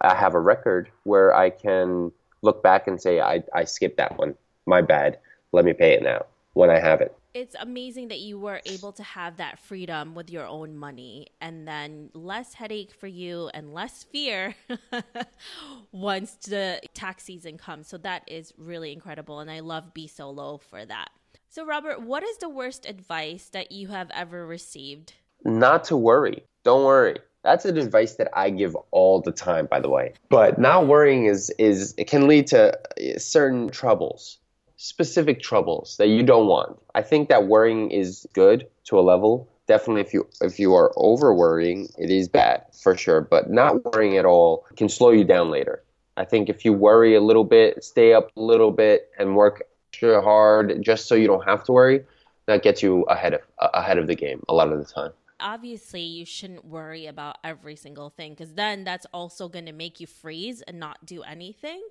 I 0.01 0.15
have 0.15 0.35
a 0.35 0.41
record 0.41 0.91
where 1.05 1.35
I 1.35 1.51
can 1.51 2.13
look 2.43 2.63
back 2.63 2.87
and 2.87 3.01
say, 3.01 3.21
I, 3.21 3.43
I 3.55 3.65
skipped 3.65 3.97
that 3.97 4.19
one. 4.19 4.35
My 4.67 4.83
bad. 4.83 5.19
Let 5.53 5.65
me 5.65 5.73
pay 5.73 5.93
it 5.95 6.03
now 6.03 6.27
when 6.53 6.69
I 6.69 6.81
have 6.81 7.01
it. 7.01 7.17
It's 7.35 7.57
amazing 7.59 8.09
that 8.09 8.21
you 8.21 8.39
were 8.39 8.61
able 8.65 8.93
to 8.93 9.03
have 9.03 9.39
that 9.39 9.59
freedom 9.59 10.15
with 10.15 10.31
your 10.31 10.47
own 10.47 10.77
money 10.77 11.27
and 11.41 11.67
then 11.67 12.11
less 12.15 12.55
headache 12.55 12.93
for 12.93 13.09
you 13.09 13.51
and 13.53 13.75
less 13.75 14.05
fear 14.05 14.55
once 15.93 16.37
the 16.47 16.81
tax 16.95 17.25
season 17.25 17.59
comes. 17.59 17.89
So 17.89 17.99
that 17.99 18.23
is 18.29 18.55
really 18.57 18.93
incredible. 18.93 19.41
And 19.41 19.51
I 19.51 19.61
love 19.61 19.93
bSolo 19.93 20.63
for 20.63 20.85
that. 20.85 21.11
So, 21.49 21.67
Robert, 21.67 22.03
what 22.03 22.23
is 22.23 22.39
the 22.39 22.49
worst 22.49 22.87
advice 22.87 23.49
that 23.49 23.73
you 23.73 23.89
have 23.89 24.13
ever 24.13 24.47
received? 24.47 25.15
Not 25.45 25.83
to 25.85 25.97
worry. 25.97 26.45
Don't 26.63 26.85
worry. 26.85 27.19
That's 27.43 27.65
an 27.65 27.77
advice 27.77 28.15
that 28.15 28.29
I 28.33 28.51
give 28.51 28.77
all 28.93 29.21
the 29.21 29.33
time, 29.33 29.67
by 29.67 29.81
the 29.81 29.89
way. 29.89 30.15
But 30.31 30.59
not 30.59 30.87
worrying 30.87 31.27
is 31.27 31.51
is 31.59 31.95
it 31.99 32.07
can 32.07 32.27
lead 32.27 32.47
to 32.49 32.79
certain 33.19 33.69
troubles, 33.69 34.39
specific 34.85 35.41
troubles 35.41 35.97
that 35.97 36.09
you 36.09 36.23
don't 36.23 36.47
want. 36.47 36.79
I 36.95 37.01
think 37.01 37.31
that 37.31 37.47
worrying 37.47 37.91
is 37.91 38.27
good 38.35 38.67
to 38.85 38.99
a 38.99 39.03
level. 39.03 39.49
Definitely, 39.67 40.03
if 40.03 40.13
you 40.13 40.29
if 40.43 40.59
you 40.59 40.75
are 40.75 40.93
over 40.97 41.33
worrying, 41.33 41.89
it 41.97 42.11
is 42.11 42.29
bad 42.29 42.65
for 42.83 42.95
sure. 42.95 43.23
But 43.23 43.51
not 43.51 43.83
worrying 43.85 44.19
at 44.19 44.27
all 44.27 44.67
can 44.77 44.91
slow 44.91 45.11
you 45.11 45.25
down 45.25 45.51
later. 45.51 45.83
I 46.19 46.25
think 46.27 46.51
if 46.51 46.65
you 46.65 46.75
worry 46.75 47.15
a 47.15 47.21
little 47.21 47.45
bit, 47.45 47.83
stay 47.83 48.13
up 48.13 48.31
a 48.37 48.41
little 48.41 48.71
bit, 48.71 49.11
and 49.19 49.35
work 49.35 49.63
extra 49.91 50.21
hard 50.21 50.83
just 50.83 51.07
so 51.07 51.15
you 51.15 51.27
don't 51.27 51.45
have 51.45 51.65
to 51.65 51.73
worry, 51.73 52.05
that 52.47 52.63
gets 52.63 52.83
you 52.83 53.05
ahead 53.05 53.35
of 53.35 53.41
ahead 53.73 53.97
of 53.97 54.07
the 54.07 54.15
game 54.15 54.43
a 54.49 54.55
lot 54.55 54.71
of 54.71 54.79
the 54.79 54.85
time 54.85 55.13
obviously 55.41 56.01
you 56.01 56.25
shouldn't 56.25 56.65
worry 56.65 57.07
about 57.07 57.37
every 57.45 57.77
single 57.77 58.11
thing 58.11 58.33
because 58.33 58.55
then 58.55 58.85
that's 58.85 59.07
also 59.13 59.49
going 59.49 59.67
to 59.67 59.73
make 59.73 60.01
you 60.01 60.07
freeze 60.07 60.63
and 60.63 60.79
not 60.79 61.05
do 61.05 61.23
anything. 61.23 61.83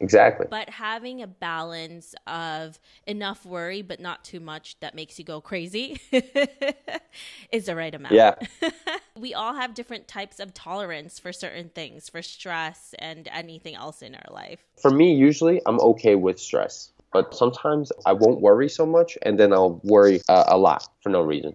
Exactly. 0.00 0.46
But 0.50 0.70
having 0.70 1.22
a 1.22 1.26
balance 1.26 2.14
of 2.26 2.78
enough 3.06 3.44
worry 3.44 3.82
but 3.82 4.00
not 4.00 4.24
too 4.24 4.40
much 4.40 4.78
that 4.80 4.94
makes 4.94 5.18
you 5.18 5.24
go 5.24 5.40
crazy 5.40 6.00
is 7.52 7.66
the 7.66 7.76
right 7.76 7.94
amount. 7.94 8.14
Yeah. 8.14 8.34
we 9.18 9.34
all 9.34 9.54
have 9.54 9.74
different 9.74 10.08
types 10.08 10.40
of 10.40 10.54
tolerance 10.54 11.18
for 11.18 11.32
certain 11.32 11.68
things, 11.68 12.08
for 12.08 12.22
stress 12.22 12.94
and 12.98 13.28
anything 13.32 13.74
else 13.74 14.02
in 14.02 14.14
our 14.14 14.32
life. 14.32 14.60
For 14.80 14.90
me, 14.90 15.14
usually 15.14 15.60
I'm 15.66 15.80
okay 15.80 16.14
with 16.14 16.38
stress. 16.38 16.90
But 17.12 17.34
sometimes 17.34 17.92
I 18.06 18.14
won't 18.14 18.40
worry 18.40 18.70
so 18.70 18.86
much, 18.86 19.18
and 19.20 19.38
then 19.38 19.52
I'll 19.52 19.82
worry 19.84 20.22
uh, 20.30 20.44
a 20.46 20.56
lot 20.56 20.88
for 21.02 21.10
no 21.10 21.20
reason 21.20 21.54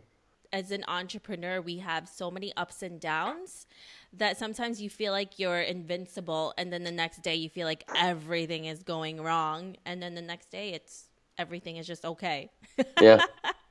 as 0.52 0.72
an 0.72 0.84
entrepreneur, 0.88 1.62
we 1.62 1.78
have 1.80 2.08
so 2.08 2.32
many 2.32 2.56
ups 2.56 2.82
and 2.82 3.00
downs 3.00 3.68
that 4.14 4.38
sometimes 4.38 4.82
you 4.82 4.90
feel 4.90 5.12
like 5.12 5.40
you're 5.40 5.62
invincible 5.62 6.54
and 6.58 6.72
then 6.72 6.84
the 6.84 6.92
next 6.92 7.22
day 7.22 7.36
you 7.36 7.50
feel 7.50 7.68
like 7.68 7.84
everything 7.96 8.66
is 8.66 8.84
going 8.84 9.22
wrong 9.22 9.76
and 9.86 10.02
then 10.02 10.16
the 10.16 10.22
next 10.22 10.50
day 10.50 10.70
it's 10.70 11.10
everything 11.38 11.78
is 11.78 11.86
just 11.86 12.06
okay. 12.06 12.50
yeah. 13.02 13.22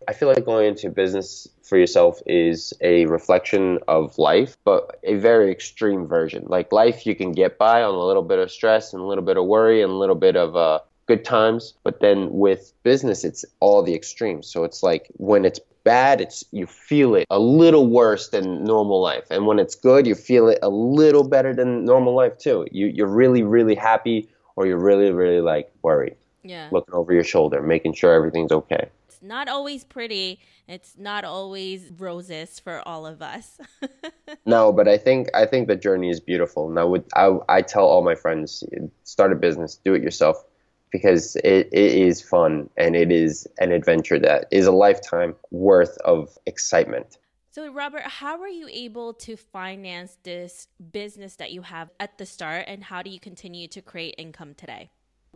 I 0.09 0.13
feel 0.13 0.29
like 0.29 0.45
going 0.45 0.69
into 0.69 0.91
business 0.91 1.49
for 1.63 1.77
yourself 1.77 2.21
is 2.27 2.73
a 2.81 3.07
reflection 3.07 3.81
of 3.89 4.19
life, 4.19 4.57
but 4.65 5.01
a 5.03 5.17
very 5.17 5.51
extreme 5.51 6.07
version. 6.07 6.45
Like 6.47 6.71
life, 6.71 7.07
you 7.07 7.17
can 7.17 7.33
get 7.33 7.59
by 7.59 7.83
on 7.83 7.95
a 7.95 8.05
little 8.05 8.23
bit 8.23 8.39
of 8.39 8.51
stress 8.51 8.93
and 8.93 9.03
a 9.03 9.05
little 9.05 9.25
bit 9.25 9.37
of 9.37 9.47
worry 9.47 9.83
and 9.83 9.91
a 9.91 9.97
little 9.97 10.15
bit 10.15 10.37
of 10.37 10.55
uh, 10.55 10.81
good 11.07 11.25
times. 11.25 11.75
But 11.83 12.01
then 12.01 12.29
with 12.31 12.73
business, 12.85 13.25
it's 13.25 13.45
all 13.59 13.83
the 13.83 13.95
extremes. 13.95 14.47
So 14.47 14.63
it's 14.63 14.83
like 14.83 15.09
when 15.15 15.45
it's 15.45 15.59
bad, 15.87 16.21
it's 16.21 16.45
you 16.51 16.67
feel 16.67 17.15
it 17.15 17.27
a 17.31 17.39
little 17.39 17.87
worse 17.87 18.29
than 18.31 18.65
normal 18.65 19.01
life, 19.01 19.25
and 19.31 19.47
when 19.47 19.59
it's 19.61 19.77
good, 19.77 20.07
you 20.07 20.17
feel 20.17 20.49
it 20.49 20.59
a 20.61 20.69
little 20.69 21.27
better 21.27 21.55
than 21.55 21.85
normal 21.85 22.15
life 22.15 22.37
too. 22.37 22.67
You 22.73 22.87
you're 22.89 23.15
really 23.23 23.45
really 23.45 23.77
happy, 23.77 24.29
or 24.57 24.67
you're 24.67 24.85
really 24.91 25.11
really 25.13 25.41
like 25.41 25.71
worried. 25.83 26.17
Yeah. 26.43 26.69
Looking 26.71 26.95
over 26.95 27.13
your 27.13 27.25
shoulder, 27.25 27.63
making 27.63 27.95
sure 27.95 28.13
everything's 28.13 28.53
okay. 28.53 28.89
It's 29.09 29.23
not 29.23 29.49
always 29.49 29.85
pretty. 29.85 30.41
It's 30.69 30.95
not 30.99 31.25
always 31.25 31.91
roses 31.97 32.61
for 32.61 32.83
all 32.87 33.07
of 33.07 33.23
us. 33.23 33.59
no, 34.47 34.73
but 34.73 34.89
I 34.89 34.99
think 34.99 35.29
I 35.35 35.47
think 35.47 35.69
the 35.69 35.77
journey 35.77 36.11
is 36.11 36.21
beautiful. 36.21 36.69
And 36.69 36.79
I 36.79 36.85
would 36.85 37.05
I, 37.15 37.39
I 37.49 37.63
tell 37.63 37.87
all 37.87 38.03
my 38.03 38.17
friends, 38.17 38.65
start 39.05 39.33
a 39.33 39.37
business, 39.37 39.81
do 39.85 39.95
it 39.95 40.03
yourself 40.03 40.45
because 40.91 41.37
it, 41.37 41.69
it 41.73 41.93
is 41.93 42.21
fun 42.21 42.69
and 42.77 42.97
it 42.97 43.11
is 43.11 43.47
an 43.59 43.73
adventure 43.73 44.19
that 44.19 44.47
is 44.51 44.67
a 44.67 44.73
lifetime 44.73 45.35
worth 45.51 45.97
of 45.99 46.39
excitement. 46.47 47.19
So, 47.51 47.73
Robert, 47.73 48.03
how 48.03 48.39
were 48.39 48.49
you 48.49 48.69
able 48.71 49.15
to 49.15 49.35
finance 49.35 50.19
this 50.23 50.69
business 50.93 51.37
that 51.37 51.53
you 51.53 51.63
have 51.63 51.89
at 51.99 52.19
the 52.19 52.27
start, 52.27 52.67
and 52.69 52.85
how 52.85 53.01
do 53.01 53.09
you 53.09 53.19
continue 53.19 53.67
to 53.69 53.81
create 53.81 54.15
income 54.19 54.53
today? 54.55 54.91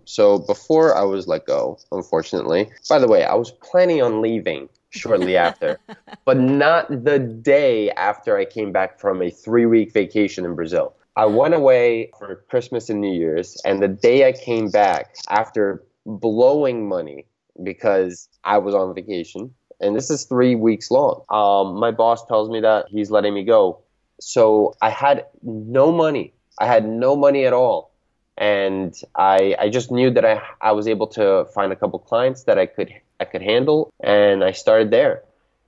So, 0.05 0.39
before 0.39 0.95
I 0.95 1.03
was 1.03 1.27
let 1.27 1.47
go, 1.47 1.79
unfortunately, 1.93 2.71
by 2.91 2.99
the 2.99 3.09
way, 3.09 3.25
I 3.25 3.35
was 3.37 3.51
planning 3.51 4.03
on 4.03 4.21
leaving 4.21 4.69
shortly 4.91 5.37
after, 5.49 5.81
but 6.27 6.37
not 6.37 7.05
the 7.05 7.19
day 7.19 7.91
after 7.93 8.37
I 8.37 8.45
came 8.45 8.71
back 8.71 9.01
from 9.01 9.23
a 9.23 9.31
three 9.31 9.65
week 9.65 9.93
vacation 9.93 10.45
in 10.45 10.55
Brazil. 10.55 10.95
I 11.17 11.27
went 11.27 11.55
away 11.55 12.11
for 12.19 12.45
Christmas 12.49 12.89
and 12.89 13.01
New 13.01 13.13
Year's, 13.13 13.61
and 13.65 13.83
the 13.83 13.89
day 13.89 14.29
I 14.29 14.33
came 14.33 14.71
back 14.71 15.15
after 15.29 15.83
blowing 16.07 16.89
money 16.89 17.27
because 17.63 18.29
I 18.45 18.59
was 18.59 18.75
on 18.75 18.95
vacation, 18.95 19.55
and 19.81 19.97
this 19.97 20.11
is 20.11 20.25
three 20.25 20.55
weeks 20.55 20.91
long, 20.91 21.23
um, 21.31 21.79
my 21.79 21.91
boss 21.91 22.25
tells 22.27 22.49
me 22.51 22.61
that 22.61 22.87
he's 22.89 23.11
letting 23.11 23.35
me 23.35 23.45
go. 23.45 23.81
So 24.21 24.75
I 24.81 24.91
had 24.91 25.27
no 25.43 25.91
money. 25.91 26.35
I 26.59 26.67
had 26.67 26.87
no 26.87 27.17
money 27.17 27.47
at 27.47 27.53
all. 27.53 27.91
And 28.37 28.95
I, 29.15 29.57
I 29.59 29.69
just 29.69 29.91
knew 29.91 30.11
that 30.11 30.25
I, 30.25 30.43
I 30.61 30.73
was 30.73 30.87
able 30.87 31.07
to 31.09 31.47
find 31.55 31.73
a 31.73 31.77
couple 31.77 31.99
clients 31.99 32.45
that 32.45 32.59
I 32.59 32.67
could 32.67 32.93
I 33.19 33.27
could 33.27 33.43
handle, 33.43 33.93
and 34.01 34.43
I 34.43 34.53
started 34.53 34.91
there. 34.91 35.25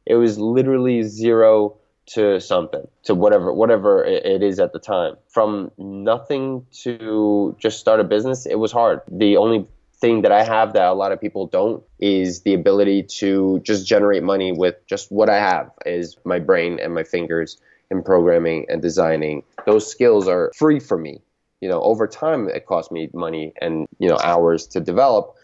It 0.06 0.14
was 0.14 0.38
literally 0.38 1.02
zero 1.02 1.76
to 2.06 2.40
something 2.40 2.86
to 3.04 3.14
whatever 3.14 3.52
whatever 3.52 4.04
it 4.04 4.42
is 4.42 4.58
at 4.58 4.72
the 4.72 4.78
time. 4.78 5.16
From 5.28 5.70
nothing 5.78 6.66
to 6.82 7.56
just 7.58 7.78
start 7.78 8.00
a 8.00 8.04
business 8.04 8.46
it 8.46 8.58
was 8.58 8.72
hard. 8.72 9.00
The 9.10 9.36
only 9.36 9.66
thing 10.02 10.22
that 10.22 10.32
i 10.32 10.42
have 10.42 10.72
that 10.72 10.88
a 10.88 10.92
lot 10.92 11.12
of 11.12 11.20
people 11.20 11.46
don't 11.46 11.80
is 12.00 12.42
the 12.42 12.54
ability 12.54 13.04
to 13.04 13.60
just 13.62 13.86
generate 13.86 14.24
money 14.24 14.50
with 14.50 14.74
just 14.88 15.12
what 15.12 15.30
i 15.30 15.36
have 15.36 15.70
is 15.86 16.16
my 16.24 16.40
brain 16.40 16.80
and 16.82 16.92
my 16.92 17.04
fingers 17.04 17.56
in 17.92 18.02
programming 18.02 18.66
and 18.68 18.82
designing. 18.82 19.44
Those 19.66 19.88
skills 19.88 20.26
are 20.26 20.50
free 20.56 20.80
for 20.80 20.98
me. 20.98 21.20
You 21.60 21.68
know 21.68 21.80
over 21.82 22.08
time 22.08 22.48
it 22.48 22.66
costs 22.66 22.90
me 22.90 23.08
money 23.14 23.52
and 23.60 23.86
you 24.00 24.08
know 24.08 24.18
hours 24.24 24.66
to 24.68 24.80
develop 24.80 25.36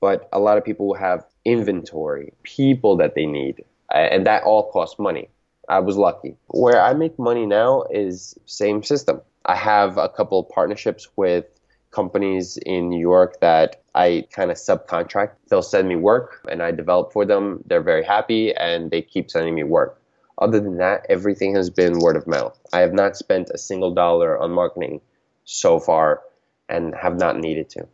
but 0.00 0.28
a 0.32 0.40
lot 0.40 0.58
of 0.58 0.64
people 0.64 0.94
have 0.94 1.24
inventory 1.44 2.32
people 2.42 2.96
that 2.96 3.14
they 3.14 3.26
need 3.26 3.62
and 3.94 4.26
that 4.26 4.42
all 4.42 4.68
costs 4.72 4.98
money 4.98 5.28
I 5.70 5.78
was 5.78 5.96
lucky. 5.96 6.36
Where 6.48 6.82
I 6.82 6.94
make 6.94 7.16
money 7.16 7.46
now 7.46 7.84
is 7.90 8.36
same 8.44 8.82
system. 8.82 9.20
I 9.46 9.54
have 9.54 9.98
a 9.98 10.08
couple 10.08 10.42
partnerships 10.42 11.08
with 11.14 11.46
companies 11.92 12.56
in 12.66 12.88
New 12.88 12.98
York 12.98 13.38
that 13.40 13.80
I 13.94 14.26
kind 14.32 14.50
of 14.50 14.56
subcontract. 14.56 15.30
They'll 15.48 15.62
send 15.62 15.88
me 15.88 15.94
work 15.94 16.44
and 16.50 16.60
I 16.60 16.72
develop 16.72 17.12
for 17.12 17.24
them. 17.24 17.62
They're 17.66 17.82
very 17.82 18.04
happy 18.04 18.52
and 18.52 18.90
they 18.90 19.00
keep 19.00 19.30
sending 19.30 19.54
me 19.54 19.62
work. 19.62 20.02
Other 20.38 20.58
than 20.58 20.78
that, 20.78 21.06
everything 21.08 21.54
has 21.54 21.70
been 21.70 22.00
word 22.00 22.16
of 22.16 22.26
mouth. 22.26 22.58
I 22.72 22.80
have 22.80 22.92
not 22.92 23.16
spent 23.16 23.50
a 23.50 23.58
single 23.58 23.94
dollar 23.94 24.36
on 24.38 24.50
marketing 24.50 25.00
so 25.44 25.78
far 25.78 26.22
and 26.68 26.96
have 26.96 27.16
not 27.16 27.38
needed 27.38 27.70
to. 27.70 27.86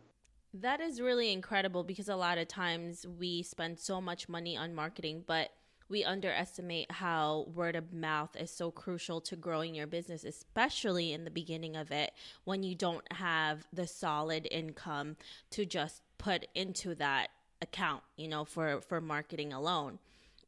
That 0.51 0.81
is 0.81 0.99
really 0.99 1.31
incredible 1.31 1.83
because 1.83 2.09
a 2.09 2.15
lot 2.15 2.39
of 2.39 2.47
times 2.47 3.05
we 3.19 3.43
spend 3.43 3.77
so 3.77 4.01
much 4.01 4.27
money 4.27 4.57
on 4.57 4.73
marketing, 4.73 5.25
but 5.27 5.51
we 5.89 6.03
underestimate 6.03 6.91
how 6.91 7.47
word 7.53 7.75
of 7.75 7.93
mouth 7.93 8.35
is 8.35 8.51
so 8.51 8.71
crucial 8.71 9.21
to 9.21 9.35
growing 9.35 9.75
your 9.75 9.87
business, 9.87 10.23
especially 10.23 11.13
in 11.13 11.23
the 11.23 11.31
beginning 11.31 11.75
of 11.75 11.91
it 11.91 12.11
when 12.43 12.63
you 12.63 12.75
don't 12.75 13.11
have 13.13 13.67
the 13.71 13.87
solid 13.87 14.47
income 14.51 15.15
to 15.51 15.65
just 15.65 16.01
put 16.17 16.47
into 16.55 16.95
that 16.95 17.29
account, 17.61 18.03
you 18.15 18.27
know, 18.27 18.45
for 18.45 18.81
for 18.81 19.01
marketing 19.01 19.53
alone. 19.53 19.99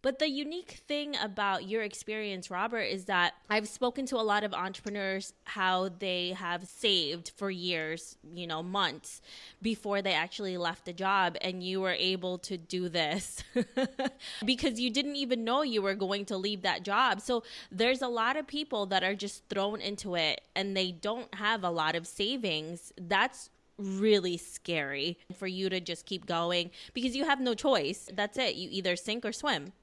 But 0.01 0.19
the 0.19 0.29
unique 0.29 0.81
thing 0.87 1.15
about 1.17 1.67
your 1.67 1.83
experience, 1.83 2.49
Robert, 2.49 2.83
is 2.83 3.05
that 3.05 3.33
I've 3.49 3.67
spoken 3.67 4.05
to 4.07 4.15
a 4.15 4.23
lot 4.23 4.45
of 4.45 4.53
entrepreneurs 4.53 5.33
how 5.43 5.89
they 5.89 6.31
have 6.31 6.65
saved 6.67 7.33
for 7.35 7.51
years, 7.51 8.15
you 8.33 8.47
know, 8.47 8.63
months 8.63 9.21
before 9.61 10.01
they 10.01 10.13
actually 10.13 10.57
left 10.57 10.85
the 10.85 10.93
job. 10.93 11.35
And 11.41 11.61
you 11.61 11.81
were 11.81 11.95
able 11.97 12.37
to 12.39 12.57
do 12.57 12.87
this 12.87 13.43
because 14.45 14.79
you 14.79 14.89
didn't 14.89 15.17
even 15.17 15.43
know 15.43 15.63
you 15.63 15.81
were 15.81 15.95
going 15.95 16.23
to 16.25 16.37
leave 16.37 16.61
that 16.61 16.83
job. 16.83 17.19
So 17.19 17.43
there's 17.69 18.01
a 18.01 18.07
lot 18.07 18.37
of 18.37 18.47
people 18.47 18.85
that 18.87 19.03
are 19.03 19.15
just 19.15 19.43
thrown 19.49 19.81
into 19.81 20.15
it 20.15 20.39
and 20.55 20.77
they 20.77 20.91
don't 20.91 21.33
have 21.35 21.65
a 21.65 21.69
lot 21.69 21.95
of 21.95 22.07
savings. 22.07 22.93
That's 22.97 23.49
really 23.77 24.37
scary 24.37 25.17
for 25.37 25.47
you 25.47 25.69
to 25.69 25.79
just 25.79 26.05
keep 26.05 26.25
going 26.25 26.69
because 26.93 27.15
you 27.15 27.25
have 27.25 27.39
no 27.39 27.53
choice. 27.53 28.09
That's 28.13 28.37
it. 28.37 28.55
You 28.55 28.69
either 28.71 28.95
sink 28.95 29.25
or 29.25 29.31
swim. 29.31 29.73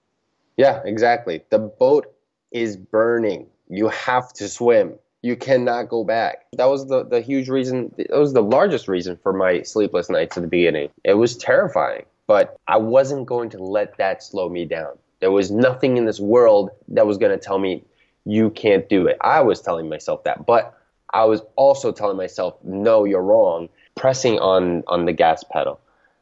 Yeah, 0.57 0.81
exactly. 0.85 1.43
The 1.51 1.59
boat 1.59 2.13
is 2.51 2.77
burning. 2.77 3.47
You 3.69 3.89
have 3.89 4.33
to 4.35 4.49
swim. 4.49 4.95
You 5.23 5.37
cannot 5.37 5.89
go 5.89 6.05
back. 6.05 6.47
That 6.53 6.67
was 6.67 6.87
the, 6.87 7.05
the 7.05 7.21
huge 7.21 7.49
reason. 7.49 7.93
that 7.97 8.11
was 8.11 8.33
the 8.33 8.43
largest 8.43 8.89
reason 8.89 9.19
for 9.23 9.33
my 9.33 9.63
sleepless 9.63 10.09
nights 10.09 10.37
at 10.37 10.43
the 10.43 10.49
beginning. 10.49 10.91
It 11.05 11.15
was 11.15 11.37
terrifying, 11.37 12.05
but 12.27 12.57
I 12.69 12.77
wasn't 12.77 13.27
going 13.27 13.51
to 13.51 13.59
let 13.59 13.97
that 13.99 14.23
slow 14.23 14.49
me 14.49 14.65
down. 14.65 14.99
There 15.21 15.31
was 15.31 15.51
nothing 15.51 15.97
in 15.97 16.05
this 16.05 16.21
world 16.21 16.71
that 16.89 17.07
was 17.07 17.19
going 17.19 17.33
to 17.37 17.45
tell 17.45 17.59
me 17.59 17.83
you 18.25 18.51
can't 18.51 18.89
do 18.89 19.07
it. 19.07 19.17
I 19.21 19.41
was 19.41 19.61
telling 19.61 19.89
myself 19.89 20.25
that, 20.25 20.47
but 20.47 20.79
I 21.13 21.25
was 21.25 21.43
also 21.57 21.93
telling 21.93 22.17
myself, 22.17 22.55
no, 22.63 23.05
you're 23.05 23.23
wrong, 23.23 23.69
pressing 23.95 24.39
on 24.39 24.85
on 24.87 25.07
the 25.07 25.13
gas 25.13 25.45
pedal 25.45 25.81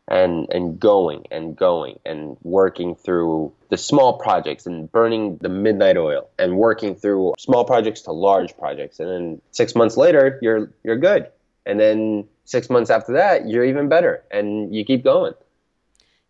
and 0.08 0.48
and 0.50 0.78
going 0.78 1.24
and 1.30 1.56
going 1.56 1.98
and 2.04 2.36
working 2.42 2.94
through 2.94 3.52
the 3.70 3.76
small 3.76 4.18
projects 4.18 4.66
and 4.66 4.90
burning 4.92 5.38
the 5.38 5.48
midnight 5.48 5.96
oil 5.96 6.28
and 6.38 6.56
working 6.56 6.94
through 6.94 7.32
small 7.38 7.64
projects 7.64 8.02
to 8.02 8.12
large 8.12 8.56
projects 8.58 9.00
and 9.00 9.08
then 9.08 9.40
6 9.52 9.74
months 9.74 9.96
later 9.96 10.38
you're 10.42 10.70
you're 10.82 10.98
good 10.98 11.28
and 11.64 11.80
then 11.80 12.28
6 12.44 12.70
months 12.70 12.90
after 12.90 13.14
that 13.14 13.48
you're 13.48 13.64
even 13.64 13.88
better 13.88 14.22
and 14.30 14.74
you 14.74 14.84
keep 14.84 15.02
going 15.02 15.32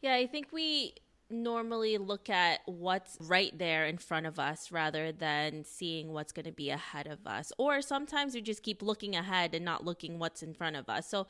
yeah 0.03 0.15
i 0.15 0.27
think 0.27 0.53
we 0.53 0.95
normally 1.31 1.99
look 1.99 2.29
at 2.31 2.61
what's 2.67 3.17
right 3.21 3.57
there 3.59 3.87
in 3.87 3.99
front 3.99 4.27
of 4.27 4.39
us 4.39 4.71
rather 4.71 5.11
than 5.13 5.65
seeing 5.65 6.13
what's 6.13 6.33
going 6.33 6.45
to 6.45 6.53
be 6.53 6.71
ahead 6.71 7.07
of 7.07 7.27
us. 7.27 7.53
Or 7.59 7.83
sometimes 7.83 8.35
we 8.35 8.43
just 8.43 8.63
keep 8.63 8.83
looking 8.83 9.17
ahead 9.17 9.55
and 9.55 9.65
not 9.65 9.85
looking 9.85 10.19
what's 10.19 10.43
in 10.43 10.55
front 10.55 10.77
of 10.77 10.89
us. 10.89 11.09
So 11.09 11.27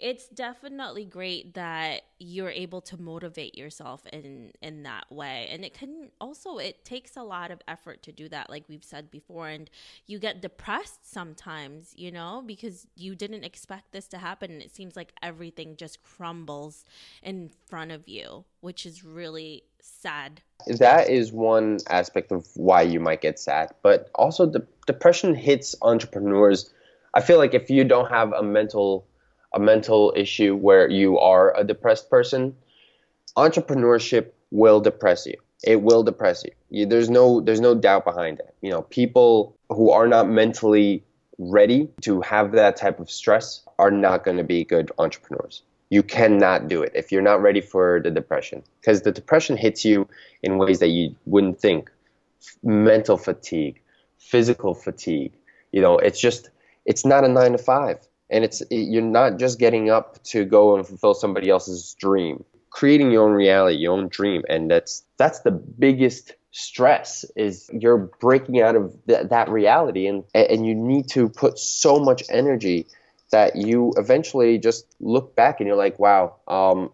it's 0.00 0.28
definitely 0.28 1.04
great 1.04 1.54
that 1.54 2.02
you're 2.18 2.50
able 2.50 2.80
to 2.80 3.00
motivate 3.00 3.56
yourself 3.56 4.04
in 4.12 4.52
in 4.62 4.82
that 4.82 5.10
way. 5.10 5.48
And 5.50 5.64
it 5.64 5.74
can 5.74 6.10
also 6.20 6.58
it 6.58 6.84
takes 6.84 7.16
a 7.16 7.22
lot 7.22 7.50
of 7.50 7.60
effort 7.68 8.02
to 8.04 8.12
do 8.12 8.28
that 8.28 8.50
like 8.50 8.64
we've 8.68 8.84
said 8.84 9.10
before 9.10 9.48
and 9.48 9.70
you 10.06 10.18
get 10.18 10.42
depressed 10.42 11.10
sometimes, 11.10 11.94
you 11.96 12.10
know, 12.10 12.42
because 12.46 12.86
you 12.96 13.14
didn't 13.14 13.44
expect 13.44 13.92
this 13.92 14.08
to 14.08 14.18
happen 14.18 14.50
and 14.50 14.62
it 14.62 14.74
seems 14.74 14.96
like 14.96 15.12
everything 15.22 15.76
just 15.76 16.02
crumbles 16.02 16.84
in 17.22 17.50
front 17.66 17.92
of 17.92 18.08
you, 18.08 18.44
which 18.60 18.86
is 18.86 19.04
really 19.04 19.64
sad. 19.80 20.42
That 20.66 21.08
is 21.08 21.32
one 21.32 21.78
aspect 21.88 22.32
of 22.32 22.46
why 22.54 22.82
you 22.82 23.00
might 23.00 23.20
get 23.20 23.38
sad, 23.38 23.70
but 23.82 24.10
also 24.14 24.46
the 24.46 24.66
depression 24.86 25.34
hits 25.34 25.74
entrepreneurs. 25.82 26.72
I 27.14 27.20
feel 27.20 27.38
like 27.38 27.54
if 27.54 27.70
you 27.70 27.84
don't 27.84 28.10
have 28.10 28.32
a 28.32 28.42
mental 28.42 29.06
a 29.52 29.58
mental 29.58 30.12
issue 30.16 30.54
where 30.54 30.88
you 30.90 31.18
are 31.18 31.56
a 31.56 31.64
depressed 31.64 32.10
person, 32.10 32.54
entrepreneurship 33.36 34.32
will 34.50 34.80
depress 34.80 35.26
you. 35.26 35.36
It 35.64 35.82
will 35.82 36.02
depress 36.02 36.44
you. 36.44 36.52
you. 36.70 36.86
There's 36.86 37.10
no 37.10 37.40
there's 37.40 37.60
no 37.60 37.74
doubt 37.74 38.04
behind 38.04 38.38
it. 38.38 38.54
You 38.60 38.70
know, 38.70 38.82
people 38.82 39.56
who 39.70 39.90
are 39.90 40.06
not 40.06 40.28
mentally 40.28 41.02
ready 41.38 41.88
to 42.02 42.20
have 42.20 42.52
that 42.52 42.76
type 42.76 43.00
of 43.00 43.10
stress 43.10 43.62
are 43.78 43.90
not 43.90 44.24
going 44.24 44.36
to 44.36 44.44
be 44.44 44.64
good 44.64 44.90
entrepreneurs. 44.98 45.62
You 45.90 46.02
cannot 46.02 46.68
do 46.68 46.82
it 46.82 46.92
if 46.94 47.10
you're 47.10 47.22
not 47.22 47.40
ready 47.40 47.60
for 47.60 48.00
the 48.02 48.10
depression 48.10 48.62
because 48.80 49.02
the 49.02 49.12
depression 49.12 49.56
hits 49.56 49.84
you 49.84 50.08
in 50.42 50.58
ways 50.58 50.80
that 50.80 50.88
you 50.88 51.16
wouldn't 51.24 51.60
think. 51.60 51.90
Mental 52.62 53.16
fatigue, 53.16 53.80
physical 54.18 54.74
fatigue. 54.74 55.32
You 55.72 55.80
know, 55.80 55.98
it's 55.98 56.20
just 56.20 56.50
it's 56.84 57.04
not 57.04 57.24
a 57.24 57.28
9 57.28 57.52
to 57.52 57.58
5 57.58 57.98
and 58.30 58.44
it's 58.44 58.62
you're 58.70 59.02
not 59.02 59.38
just 59.38 59.58
getting 59.58 59.90
up 59.90 60.22
to 60.24 60.44
go 60.44 60.76
and 60.76 60.86
fulfill 60.86 61.14
somebody 61.14 61.48
else's 61.48 61.94
dream. 61.98 62.44
Creating 62.70 63.10
your 63.10 63.28
own 63.28 63.34
reality 63.34 63.78
your 63.78 63.94
own 63.94 64.08
dream. 64.08 64.42
And 64.48 64.70
that's 64.70 65.04
that's 65.16 65.40
the 65.40 65.50
biggest 65.50 66.34
stress 66.50 67.24
is 67.36 67.70
you're 67.72 68.10
breaking 68.20 68.60
out 68.60 68.76
of 68.76 68.94
th- 69.06 69.28
that 69.28 69.48
reality. 69.48 70.06
And 70.06 70.24
and 70.34 70.66
you 70.66 70.74
need 70.74 71.08
to 71.10 71.28
put 71.28 71.58
so 71.58 71.98
much 71.98 72.22
energy 72.28 72.86
that 73.30 73.56
you 73.56 73.92
eventually 73.96 74.58
just 74.58 74.86
look 75.00 75.36
back 75.36 75.60
and 75.60 75.66
you're 75.66 75.76
like 75.76 75.98
wow 75.98 76.34
um, 76.48 76.90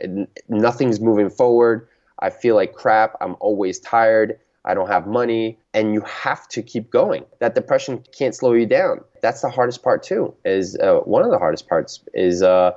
nothing's 0.49 1.01
moving 1.01 1.31
forward. 1.31 1.89
I 2.19 2.31
feel 2.31 2.55
like 2.55 2.75
crap. 2.75 3.17
I'm 3.21 3.37
always 3.41 3.79
tired 3.81 4.39
I 4.65 4.75
don't 4.75 4.89
have 4.89 5.07
money, 5.07 5.59
and 5.75 5.93
you 5.93 6.01
have 6.03 6.49
to 6.49 6.63
keep 6.63 6.91
going. 6.91 7.25
That 7.41 7.55
depression 7.55 8.03
can't 8.17 8.35
slow 8.35 8.53
you 8.53 8.67
down. 8.67 9.01
That's 9.21 9.43
the 9.43 9.51
hardest 9.51 9.83
part 9.83 10.03
too. 10.03 10.35
Is 10.45 10.77
uh, 10.77 11.01
one 11.01 11.23
of 11.23 11.31
the 11.31 11.39
hardest 11.39 11.69
parts 11.69 12.03
is 12.15 12.43
uh, 12.43 12.73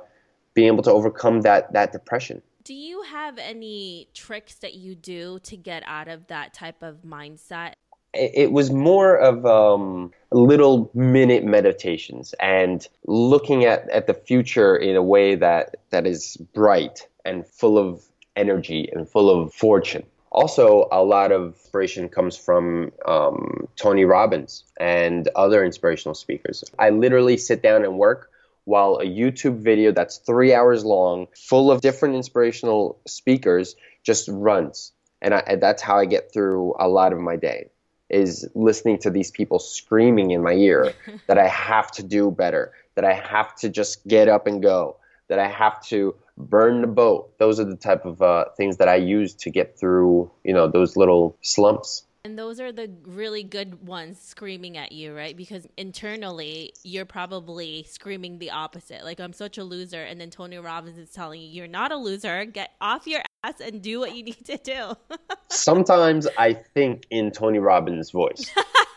being 0.54 0.68
able 0.68 0.82
to 0.82 0.92
overcome 0.92 1.42
that 1.42 1.72
that 1.72 1.92
depression. 1.92 2.42
Do 2.64 2.74
you 2.74 3.02
have 3.02 3.38
any 3.38 4.08
tricks 4.12 4.56
that 4.56 4.74
you 4.74 4.94
do 4.94 5.38
to 5.44 5.56
get 5.56 5.82
out 5.86 6.08
of 6.08 6.26
that 6.26 6.52
type 6.52 6.82
of 6.82 7.02
mindset? 7.02 7.72
It 8.12 8.52
was 8.52 8.70
more 8.70 9.16
of 9.16 9.46
um, 9.46 10.12
little 10.32 10.90
minute 10.94 11.44
meditations 11.44 12.34
and 12.40 12.86
looking 13.06 13.64
at, 13.64 13.88
at 13.90 14.06
the 14.06 14.14
future 14.14 14.76
in 14.76 14.96
a 14.96 15.02
way 15.02 15.34
that, 15.34 15.76
that 15.90 16.06
is 16.06 16.36
bright 16.54 17.06
and 17.24 17.46
full 17.46 17.78
of 17.78 18.02
energy 18.34 18.88
and 18.92 19.08
full 19.08 19.30
of 19.30 19.52
fortune 19.52 20.04
also 20.30 20.88
a 20.92 21.02
lot 21.02 21.32
of 21.32 21.54
inspiration 21.54 22.08
comes 22.08 22.36
from 22.36 22.92
um, 23.06 23.68
tony 23.76 24.04
robbins 24.04 24.64
and 24.78 25.28
other 25.36 25.64
inspirational 25.64 26.14
speakers. 26.14 26.64
I 26.78 26.90
literally 26.90 27.36
sit 27.36 27.62
down 27.62 27.84
and 27.84 27.98
work 27.98 28.30
while 28.64 28.96
a 28.96 29.04
youtube 29.04 29.58
video 29.60 29.92
that's 29.92 30.18
three 30.18 30.52
hours 30.52 30.84
long 30.84 31.26
full 31.34 31.70
of 31.70 31.80
different 31.80 32.14
inspirational 32.14 32.98
speakers 33.06 33.76
just 34.02 34.28
runs. 34.28 34.92
And, 35.20 35.34
I, 35.34 35.38
and 35.46 35.62
that's 35.62 35.82
how 35.82 35.98
i 35.98 36.04
get 36.04 36.32
through 36.32 36.74
a 36.78 36.88
lot 36.88 37.12
of 37.12 37.18
my 37.18 37.36
day 37.36 37.70
is 38.10 38.48
listening 38.54 38.98
to 38.98 39.10
these 39.10 39.30
people 39.30 39.58
screaming 39.58 40.30
in 40.30 40.42
my 40.42 40.52
ear 40.52 40.92
that 41.26 41.38
i 41.38 41.48
have 41.48 41.90
to 41.92 42.02
do 42.02 42.30
better 42.30 42.72
that 42.94 43.04
i 43.04 43.12
have 43.12 43.54
to 43.56 43.68
just 43.68 44.06
get 44.06 44.28
up 44.28 44.46
and 44.46 44.62
go 44.62 44.96
that 45.28 45.38
i 45.38 45.46
have 45.46 45.82
to 45.86 46.14
burn 46.38 46.80
the 46.80 46.86
boat. 46.86 47.36
Those 47.38 47.60
are 47.60 47.64
the 47.64 47.76
type 47.76 48.04
of 48.04 48.22
uh, 48.22 48.46
things 48.56 48.78
that 48.78 48.88
I 48.88 48.96
use 48.96 49.34
to 49.34 49.50
get 49.50 49.78
through, 49.78 50.30
you 50.44 50.54
know, 50.54 50.68
those 50.68 50.96
little 50.96 51.36
slumps. 51.42 52.04
And 52.24 52.38
those 52.38 52.60
are 52.60 52.72
the 52.72 52.90
really 53.04 53.42
good 53.42 53.86
ones 53.86 54.20
screaming 54.20 54.76
at 54.76 54.92
you, 54.92 55.14
right? 55.14 55.36
Because 55.36 55.66
internally, 55.76 56.72
you're 56.82 57.04
probably 57.04 57.86
screaming 57.88 58.38
the 58.38 58.50
opposite. 58.50 59.04
Like, 59.04 59.20
I'm 59.20 59.32
such 59.32 59.56
a 59.56 59.64
loser. 59.64 60.02
And 60.02 60.20
then 60.20 60.30
Tony 60.30 60.58
Robbins 60.58 60.98
is 60.98 61.10
telling 61.10 61.40
you, 61.40 61.48
you're 61.48 61.68
not 61.68 61.92
a 61.92 61.96
loser. 61.96 62.44
Get 62.44 62.72
off 62.80 63.06
your 63.06 63.22
ass 63.44 63.60
and 63.60 63.80
do 63.80 64.00
what 64.00 64.14
you 64.14 64.24
need 64.24 64.44
to 64.46 64.58
do. 64.58 64.94
Sometimes 65.48 66.26
I 66.36 66.52
think 66.52 67.06
in 67.10 67.30
Tony 67.30 67.60
Robbins' 67.60 68.10
voice. 68.10 68.50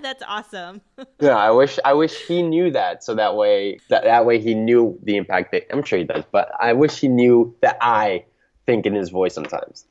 That's 0.02 0.22
awesome. 0.26 0.80
yeah, 1.20 1.36
I 1.36 1.50
wish 1.50 1.78
I 1.84 1.92
wish 1.92 2.26
he 2.26 2.42
knew 2.42 2.70
that 2.70 3.04
so 3.04 3.14
that 3.14 3.36
way 3.36 3.78
that, 3.88 4.04
that 4.04 4.24
way 4.24 4.40
he 4.40 4.54
knew 4.54 4.98
the 5.02 5.16
impact 5.16 5.52
that 5.52 5.66
I'm 5.70 5.82
sure 5.82 5.98
he 5.98 6.04
does, 6.04 6.24
but 6.30 6.50
I 6.58 6.72
wish 6.72 6.98
he 6.98 7.08
knew 7.08 7.54
that 7.60 7.76
I 7.80 8.24
think 8.66 8.86
in 8.86 8.94
his 8.94 9.10
voice 9.10 9.34
sometimes. 9.34 9.84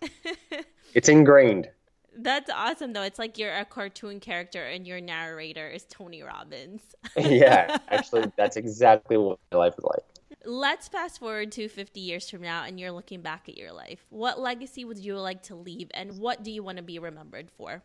it's 0.94 1.10
ingrained. 1.10 1.70
That's 2.18 2.50
awesome 2.50 2.94
though. 2.94 3.04
It's 3.04 3.20
like 3.20 3.38
you're 3.38 3.56
a 3.56 3.66
cartoon 3.66 4.20
character 4.20 4.64
and 4.64 4.88
your 4.88 5.00
narrator 5.00 5.70
is 5.70 5.86
Tony 5.90 6.22
Robbins. 6.24 6.82
yeah, 7.16 7.78
actually 7.90 8.32
that's 8.36 8.58
exactly 8.58 9.18
what 9.18 9.40
my 9.52 9.58
life 9.60 9.76
is 9.78 9.84
like. 9.84 10.04
Let's 10.46 10.88
fast 10.88 11.20
forward 11.20 11.52
to 11.54 11.68
50 11.68 12.00
years 12.00 12.30
from 12.30 12.42
now 12.42 12.64
and 12.64 12.80
you're 12.80 12.92
looking 12.92 13.22
back 13.22 13.48
at 13.48 13.58
your 13.58 13.72
life. 13.72 14.06
What 14.10 14.40
legacy 14.40 14.86
would 14.86 14.98
you 14.98 15.18
like 15.20 15.44
to 15.44 15.56
leave 15.56 15.92
and 15.94 16.18
what 16.18 16.44
do 16.44 16.52
you 16.52 16.64
want 16.64 16.78
to 16.78 16.84
be 16.84 16.98
remembered 16.98 17.52
for? 17.52 17.84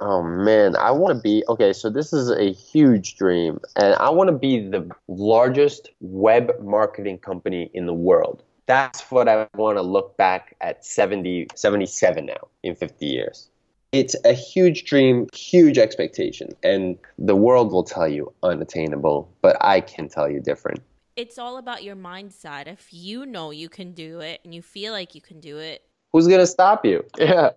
Oh 0.00 0.22
man, 0.22 0.76
I 0.76 0.90
want 0.90 1.16
to 1.16 1.22
be 1.22 1.42
okay. 1.48 1.72
So 1.72 1.88
this 1.88 2.12
is 2.12 2.30
a 2.30 2.52
huge 2.52 3.16
dream, 3.16 3.60
and 3.76 3.94
I 3.94 4.10
want 4.10 4.28
to 4.28 4.36
be 4.36 4.68
the 4.68 4.90
largest 5.08 5.90
web 6.00 6.52
marketing 6.62 7.18
company 7.18 7.70
in 7.72 7.86
the 7.86 7.94
world. 7.94 8.42
That's 8.66 9.10
what 9.10 9.28
I 9.28 9.46
want 9.54 9.78
to 9.78 9.82
look 9.82 10.16
back 10.16 10.54
at 10.60 10.84
70, 10.84 11.46
77 11.54 12.26
now 12.26 12.48
in 12.62 12.74
50 12.74 13.06
years. 13.06 13.48
It's 13.92 14.16
a 14.24 14.32
huge 14.34 14.84
dream, 14.84 15.28
huge 15.32 15.78
expectation, 15.78 16.50
and 16.62 16.98
the 17.18 17.36
world 17.36 17.72
will 17.72 17.84
tell 17.84 18.08
you 18.08 18.32
unattainable, 18.42 19.30
but 19.40 19.56
I 19.62 19.80
can 19.80 20.08
tell 20.08 20.28
you 20.30 20.40
different. 20.40 20.82
It's 21.14 21.38
all 21.38 21.56
about 21.56 21.82
your 21.82 21.96
mindset. 21.96 22.66
If 22.66 22.88
you 22.90 23.24
know 23.24 23.50
you 23.50 23.70
can 23.70 23.92
do 23.92 24.20
it 24.20 24.40
and 24.44 24.54
you 24.54 24.60
feel 24.60 24.92
like 24.92 25.14
you 25.14 25.22
can 25.22 25.40
do 25.40 25.56
it, 25.56 25.82
who's 26.16 26.28
gonna 26.28 26.46
stop 26.46 26.84
you? 26.84 27.04
Yeah. 27.18 27.50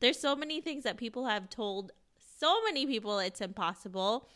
There's 0.00 0.18
so 0.18 0.36
many 0.36 0.60
things 0.60 0.84
that 0.84 0.96
people 0.98 1.26
have 1.26 1.48
told 1.48 1.92
so 2.38 2.62
many 2.64 2.84
people 2.86 3.18
it's 3.18 3.40
impossible 3.40 4.28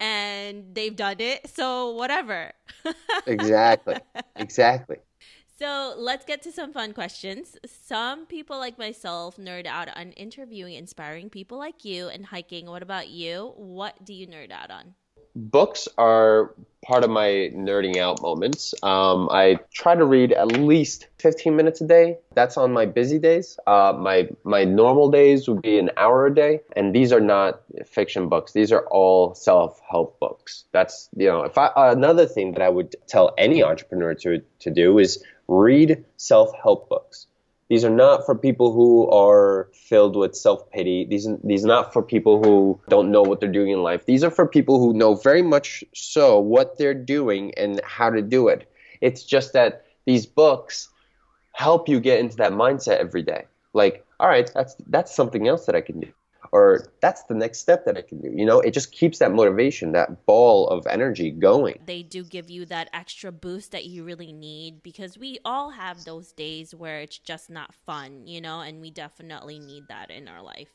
and 0.00 0.74
they've 0.74 0.96
done 0.96 1.16
it. 1.18 1.50
So 1.54 1.90
whatever. 1.90 2.52
exactly. 3.26 3.96
Exactly. 4.36 4.96
So 5.58 5.94
let's 5.98 6.24
get 6.24 6.40
to 6.42 6.52
some 6.52 6.72
fun 6.72 6.94
questions. 6.94 7.56
Some 7.66 8.24
people 8.24 8.58
like 8.58 8.78
myself 8.78 9.36
nerd 9.36 9.66
out 9.66 9.88
on 9.94 10.12
interviewing 10.12 10.74
inspiring 10.74 11.28
people 11.28 11.58
like 11.58 11.84
you 11.84 12.08
and 12.08 12.24
hiking. 12.26 12.66
What 12.66 12.82
about 12.82 13.08
you? 13.08 13.52
What 13.56 14.02
do 14.04 14.14
you 14.14 14.26
nerd 14.26 14.50
out 14.50 14.70
on? 14.70 14.94
Books 15.34 15.88
are 15.98 16.54
part 16.82 17.04
of 17.04 17.10
my 17.10 17.50
nerding 17.54 17.98
out 17.98 18.22
moments. 18.22 18.74
Um, 18.82 19.28
I 19.30 19.58
try 19.72 19.94
to 19.94 20.04
read 20.04 20.32
at 20.32 20.52
least 20.52 21.06
15 21.18 21.54
minutes 21.54 21.80
a 21.80 21.86
day. 21.86 22.18
That's 22.34 22.56
on 22.56 22.72
my 22.72 22.86
busy 22.86 23.18
days. 23.18 23.58
Uh, 23.66 23.92
my 23.98 24.28
my 24.44 24.64
normal 24.64 25.10
days 25.10 25.48
would 25.48 25.62
be 25.62 25.78
an 25.78 25.90
hour 25.96 26.26
a 26.26 26.34
day, 26.34 26.60
and 26.74 26.94
these 26.94 27.12
are 27.12 27.20
not 27.20 27.60
fiction 27.86 28.28
books. 28.28 28.52
These 28.52 28.72
are 28.72 28.86
all 28.86 29.34
self 29.34 29.80
help 29.88 30.18
books. 30.18 30.64
That's 30.72 31.08
you 31.16 31.26
know, 31.26 31.42
if 31.42 31.58
I 31.58 31.70
another 31.76 32.26
thing 32.26 32.52
that 32.52 32.62
I 32.62 32.68
would 32.68 32.96
tell 33.06 33.34
any 33.36 33.62
entrepreneur 33.62 34.14
to 34.14 34.42
to 34.60 34.70
do 34.70 34.98
is 34.98 35.22
read 35.46 36.04
self 36.16 36.54
help 36.62 36.88
books. 36.88 37.26
These 37.68 37.84
are 37.84 37.90
not 37.90 38.24
for 38.24 38.34
people 38.34 38.72
who 38.72 39.10
are 39.10 39.68
filled 39.74 40.16
with 40.16 40.34
self 40.34 40.70
pity. 40.70 41.04
These 41.04 41.28
these 41.44 41.64
are 41.64 41.68
not 41.68 41.92
for 41.92 42.02
people 42.02 42.42
who 42.42 42.80
don't 42.88 43.10
know 43.10 43.22
what 43.22 43.40
they're 43.40 43.52
doing 43.52 43.70
in 43.70 43.82
life. 43.82 44.06
These 44.06 44.24
are 44.24 44.30
for 44.30 44.46
people 44.46 44.78
who 44.78 44.94
know 44.94 45.14
very 45.14 45.42
much 45.42 45.84
so 45.94 46.38
what 46.38 46.78
they're 46.78 46.94
doing 46.94 47.52
and 47.56 47.80
how 47.84 48.08
to 48.10 48.22
do 48.22 48.48
it. 48.48 48.70
It's 49.00 49.22
just 49.22 49.52
that 49.52 49.84
these 50.06 50.24
books 50.24 50.88
help 51.52 51.88
you 51.88 52.00
get 52.00 52.20
into 52.20 52.36
that 52.36 52.52
mindset 52.52 52.98
every 52.98 53.22
day. 53.22 53.44
Like, 53.74 54.06
all 54.18 54.28
right, 54.28 54.50
that's 54.54 54.74
that's 54.86 55.14
something 55.14 55.46
else 55.46 55.66
that 55.66 55.74
I 55.74 55.82
can 55.82 56.00
do 56.00 56.08
or 56.52 56.92
that's 57.00 57.22
the 57.24 57.34
next 57.34 57.58
step 57.58 57.84
that 57.84 57.96
I 57.96 58.02
can 58.02 58.20
do. 58.20 58.30
You 58.34 58.46
know, 58.46 58.60
it 58.60 58.72
just 58.72 58.92
keeps 58.92 59.18
that 59.18 59.32
motivation, 59.32 59.92
that 59.92 60.26
ball 60.26 60.68
of 60.68 60.86
energy 60.86 61.30
going. 61.30 61.78
They 61.86 62.02
do 62.02 62.24
give 62.24 62.50
you 62.50 62.64
that 62.66 62.90
extra 62.92 63.32
boost 63.32 63.72
that 63.72 63.86
you 63.86 64.04
really 64.04 64.32
need 64.32 64.82
because 64.82 65.18
we 65.18 65.38
all 65.44 65.70
have 65.70 66.04
those 66.04 66.32
days 66.32 66.74
where 66.74 67.00
it's 67.00 67.18
just 67.18 67.50
not 67.50 67.74
fun, 67.74 68.26
you 68.26 68.40
know, 68.40 68.60
and 68.60 68.80
we 68.80 68.90
definitely 68.90 69.58
need 69.58 69.84
that 69.88 70.10
in 70.10 70.28
our 70.28 70.42
life. 70.42 70.68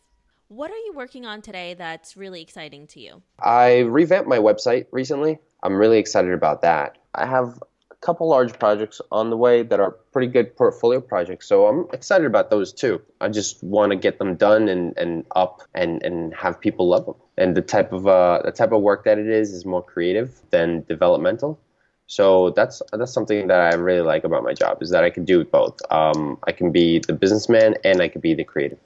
What 0.50 0.70
are 0.70 0.78
you 0.78 0.94
working 0.96 1.26
on 1.26 1.42
today 1.42 1.74
that's 1.74 2.16
really 2.16 2.42
exciting 2.42 2.86
to 2.88 3.00
you? 3.00 3.24
I 3.40 3.80
revamped 3.80 4.30
my 4.30 4.38
website 4.38 4.86
recently. 4.92 5.40
I'm 5.64 5.76
really 5.76 5.98
excited 5.98 6.32
about 6.32 6.62
that. 6.62 7.00
I 7.16 7.26
have 7.26 7.62
couple 8.04 8.28
large 8.28 8.58
projects 8.60 9.00
on 9.12 9.30
the 9.30 9.38
way 9.38 9.64
that 9.64 9.80
are 9.80 9.92
pretty 10.12 10.28
good 10.28 10.56
portfolio 10.56 11.00
projects. 11.00 11.48
So 11.48 11.68
I'm 11.68 11.88
excited 11.94 12.28
about 12.28 12.50
those 12.50 12.74
too. 12.74 13.02
I 13.22 13.30
just 13.30 13.64
want 13.64 13.92
to 13.92 13.96
get 13.96 14.20
them 14.20 14.36
done 14.36 14.68
and, 14.68 14.96
and 14.98 15.26
up 15.36 15.62
and, 15.74 16.04
and 16.04 16.34
have 16.36 16.60
people 16.60 16.90
love 16.90 17.06
them. 17.06 17.16
And 17.38 17.56
the 17.56 17.62
type 17.62 17.94
of 17.94 18.06
uh, 18.06 18.42
the 18.44 18.52
type 18.52 18.74
of 18.74 18.82
work 18.82 19.06
that 19.06 19.18
it 19.18 19.28
is 19.28 19.52
is 19.54 19.66
more 19.66 19.82
creative 19.82 20.40
than 20.52 20.84
developmental. 20.88 21.60
So 22.06 22.52
that's 22.52 22.82
that's 22.92 23.14
something 23.14 23.48
that 23.48 23.60
I 23.60 23.76
really 23.76 24.06
like 24.06 24.26
about 24.26 24.44
my 24.44 24.54
job 24.54 24.84
is 24.84 24.92
that 24.92 25.04
I 25.04 25.10
can 25.10 25.24
do 25.24 25.44
both. 25.46 25.80
Um, 25.90 26.38
I 26.46 26.52
can 26.52 26.72
be 26.72 27.00
the 27.00 27.14
businessman 27.14 27.76
and 27.84 28.02
I 28.02 28.10
can 28.10 28.22
be 28.22 28.34
the 28.34 28.44
creative. 28.44 28.80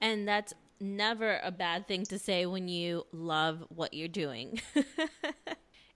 And 0.00 0.26
that's 0.26 0.54
never 0.80 1.38
a 1.44 1.52
bad 1.52 1.86
thing 1.86 2.04
to 2.06 2.18
say 2.18 2.46
when 2.46 2.66
you 2.68 3.06
love 3.12 3.62
what 3.68 3.94
you're 3.94 4.08
doing. 4.08 4.60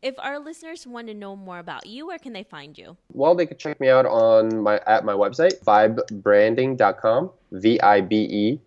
If 0.07 0.15
our 0.21 0.39
listeners 0.39 0.87
want 0.87 1.09
to 1.09 1.15
know 1.15 1.35
more 1.35 1.59
about 1.59 1.85
you, 1.85 2.07
where 2.07 2.19
can 2.21 2.33
they 2.33 2.45
find 2.45 2.79
you? 2.79 2.97
Well, 3.13 3.35
they 3.35 3.45
can 3.45 3.59
check 3.59 3.81
me 3.81 3.89
out 3.89 4.07
on 4.07 4.63
my 4.63 4.81
at 4.87 5.05
my 5.05 5.15
website, 5.15 5.59
vibebranding.com, 5.65 7.31
V 7.51 7.81
I 7.81 8.01
B 8.03 8.17
E 8.17 8.61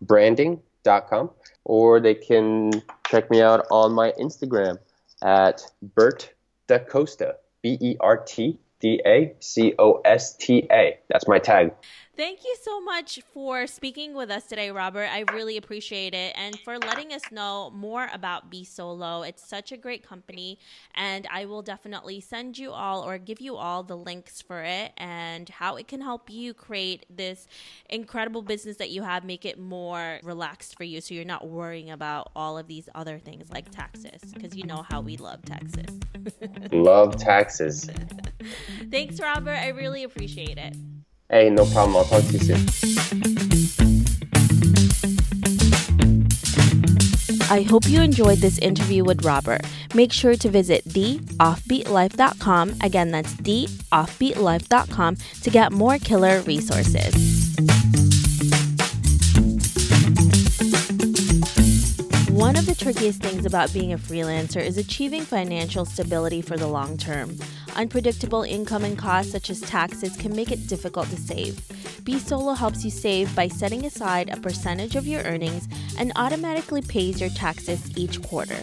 branding.com, 0.00 1.30
or 1.64 2.00
they 2.00 2.14
can 2.14 2.72
check 3.06 3.30
me 3.30 3.42
out 3.42 3.66
on 3.70 3.92
my 3.92 4.12
Instagram 4.12 4.78
at 5.20 5.60
Bert 5.94 6.32
Da 6.68 6.78
Costa, 6.78 7.36
B 7.60 7.76
E 7.82 7.96
R 8.00 8.16
T 8.16 8.58
D 8.80 9.02
A 9.04 9.34
C 9.40 9.74
O 9.78 10.00
S 10.06 10.38
T 10.38 10.66
A. 10.72 10.98
That's 11.10 11.28
my 11.28 11.38
tag. 11.38 11.74
Thank 12.18 12.42
you 12.42 12.56
so 12.60 12.80
much 12.80 13.20
for 13.32 13.68
speaking 13.68 14.12
with 14.12 14.28
us 14.28 14.46
today, 14.46 14.72
Robert. 14.72 15.08
I 15.08 15.22
really 15.32 15.56
appreciate 15.56 16.14
it 16.14 16.34
and 16.36 16.58
for 16.58 16.76
letting 16.76 17.12
us 17.12 17.22
know 17.30 17.70
more 17.70 18.08
about 18.12 18.50
bSolo. 18.50 19.24
It's 19.28 19.48
such 19.48 19.70
a 19.70 19.76
great 19.76 20.04
company, 20.04 20.58
and 20.96 21.28
I 21.32 21.44
will 21.44 21.62
definitely 21.62 22.20
send 22.20 22.58
you 22.58 22.72
all 22.72 23.08
or 23.08 23.18
give 23.18 23.40
you 23.40 23.54
all 23.54 23.84
the 23.84 23.96
links 23.96 24.42
for 24.42 24.64
it 24.64 24.94
and 24.96 25.48
how 25.48 25.76
it 25.76 25.86
can 25.86 26.00
help 26.00 26.28
you 26.28 26.54
create 26.54 27.06
this 27.08 27.46
incredible 27.88 28.42
business 28.42 28.78
that 28.78 28.90
you 28.90 29.04
have, 29.04 29.22
make 29.22 29.44
it 29.44 29.56
more 29.56 30.18
relaxed 30.24 30.76
for 30.76 30.82
you 30.82 31.00
so 31.00 31.14
you're 31.14 31.24
not 31.24 31.46
worrying 31.46 31.88
about 31.88 32.32
all 32.34 32.58
of 32.58 32.66
these 32.66 32.88
other 32.96 33.20
things 33.20 33.48
like 33.52 33.70
taxes 33.70 34.20
because 34.34 34.56
you 34.56 34.64
know 34.64 34.84
how 34.90 35.00
we 35.00 35.16
love 35.16 35.40
taxes. 35.44 36.00
love 36.72 37.16
taxes. 37.16 37.88
Thanks, 38.90 39.20
Robert. 39.20 39.54
I 39.54 39.68
really 39.68 40.02
appreciate 40.02 40.58
it. 40.58 40.74
Hey, 41.30 41.50
no 41.50 41.66
problem. 41.66 41.96
I'll 41.96 42.04
talk 42.04 42.24
to 42.24 42.32
you 42.32 42.38
soon. 42.38 42.66
I 47.50 47.62
hope 47.62 47.88
you 47.88 48.00
enjoyed 48.00 48.38
this 48.38 48.58
interview 48.58 49.04
with 49.04 49.24
Robert. 49.24 49.60
Make 49.94 50.12
sure 50.12 50.36
to 50.36 50.48
visit 50.48 50.84
theoffbeatlife.com. 50.86 52.76
Again, 52.82 53.10
that's 53.10 53.34
theoffbeatlife.com 53.34 55.16
to 55.42 55.50
get 55.50 55.72
more 55.72 55.98
killer 55.98 56.40
resources. 56.42 57.14
One 62.30 62.56
of 62.56 62.66
the 62.66 62.74
trickiest 62.78 63.20
things 63.20 63.44
about 63.44 63.72
being 63.74 63.92
a 63.92 63.98
freelancer 63.98 64.64
is 64.64 64.78
achieving 64.78 65.22
financial 65.22 65.84
stability 65.84 66.40
for 66.40 66.56
the 66.56 66.68
long 66.68 66.96
term. 66.96 67.36
Unpredictable 67.76 68.42
income 68.42 68.84
and 68.84 68.98
costs, 68.98 69.32
such 69.32 69.50
as 69.50 69.60
taxes, 69.60 70.16
can 70.16 70.34
make 70.34 70.50
it 70.50 70.66
difficult 70.66 71.08
to 71.10 71.16
save. 71.16 71.54
bSolo 72.04 72.56
helps 72.56 72.84
you 72.84 72.90
save 72.90 73.34
by 73.34 73.48
setting 73.48 73.84
aside 73.86 74.30
a 74.30 74.40
percentage 74.40 74.96
of 74.96 75.06
your 75.06 75.22
earnings 75.22 75.68
and 75.98 76.12
automatically 76.16 76.82
pays 76.82 77.20
your 77.20 77.30
taxes 77.30 77.96
each 77.96 78.22
quarter. 78.22 78.58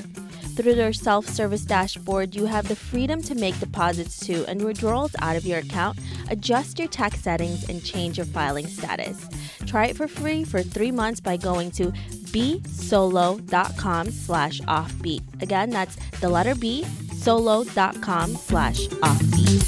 Through 0.56 0.76
their 0.76 0.94
self 0.94 1.28
service 1.28 1.64
dashboard, 1.64 2.34
you 2.34 2.46
have 2.46 2.70
the 2.70 2.78
freedom 2.78 3.22
to 3.24 3.36
make 3.36 3.60
deposits 3.60 4.26
to 4.26 4.46
and 4.46 4.64
withdrawals 4.64 5.14
out 5.20 5.36
of 5.36 5.46
your 5.46 5.60
account, 5.60 6.00
adjust 6.30 6.80
your 6.80 6.88
tax 6.88 7.20
settings, 7.20 7.68
and 7.68 7.84
change 7.84 8.18
your 8.18 8.26
filing 8.26 8.68
status. 8.68 9.28
Try 9.66 9.88
it 9.88 9.98
for 9.98 10.08
free 10.08 10.46
for 10.46 10.62
three 10.62 10.92
months 10.92 11.20
by 11.20 11.36
going 11.36 11.72
to 11.72 11.92
bsolo.com 12.32 14.12
slash 14.12 14.62
offbeat. 14.62 15.24
Again, 15.42 15.72
that's 15.72 15.98
the 16.22 16.30
letter 16.30 16.56
B, 16.56 16.86
solo.com 17.26 18.36
slash 18.36 18.88
offbeat. 19.02 19.66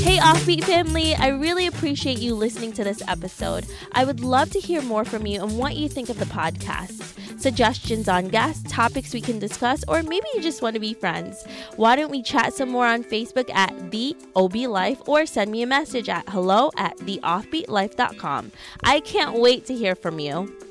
Hey, 0.00 0.18
Offbeat 0.18 0.62
family, 0.62 1.16
I 1.16 1.28
really 1.28 1.66
appreciate 1.66 2.18
you 2.18 2.36
listening 2.36 2.72
to 2.74 2.84
this 2.84 3.02
episode. 3.08 3.66
I 3.92 4.04
would 4.04 4.20
love 4.20 4.50
to 4.50 4.60
hear 4.60 4.80
more 4.80 5.04
from 5.04 5.26
you 5.26 5.42
and 5.42 5.58
what 5.58 5.74
you 5.74 5.88
think 5.88 6.08
of 6.08 6.20
the 6.20 6.24
podcast. 6.26 7.02
Suggestions 7.40 8.08
on 8.08 8.28
guests, 8.28 8.70
topics 8.70 9.12
we 9.12 9.20
can 9.20 9.40
discuss, 9.40 9.82
or 9.88 10.04
maybe 10.04 10.26
you 10.34 10.40
just 10.40 10.62
want 10.62 10.74
to 10.74 10.80
be 10.80 10.94
friends. 10.94 11.44
Why 11.74 11.96
don't 11.96 12.12
we 12.12 12.22
chat 12.22 12.54
some 12.54 12.70
more 12.70 12.86
on 12.86 13.02
Facebook 13.02 13.50
at 13.52 13.90
The 13.90 14.16
OB 14.36 14.54
Life 14.54 15.02
or 15.08 15.26
send 15.26 15.50
me 15.50 15.62
a 15.62 15.66
message 15.66 16.08
at 16.08 16.28
hello 16.28 16.70
at 16.76 16.96
theoffbeatlife.com. 16.98 18.52
I 18.84 19.00
can't 19.00 19.40
wait 19.40 19.66
to 19.66 19.74
hear 19.74 19.96
from 19.96 20.20
you. 20.20 20.65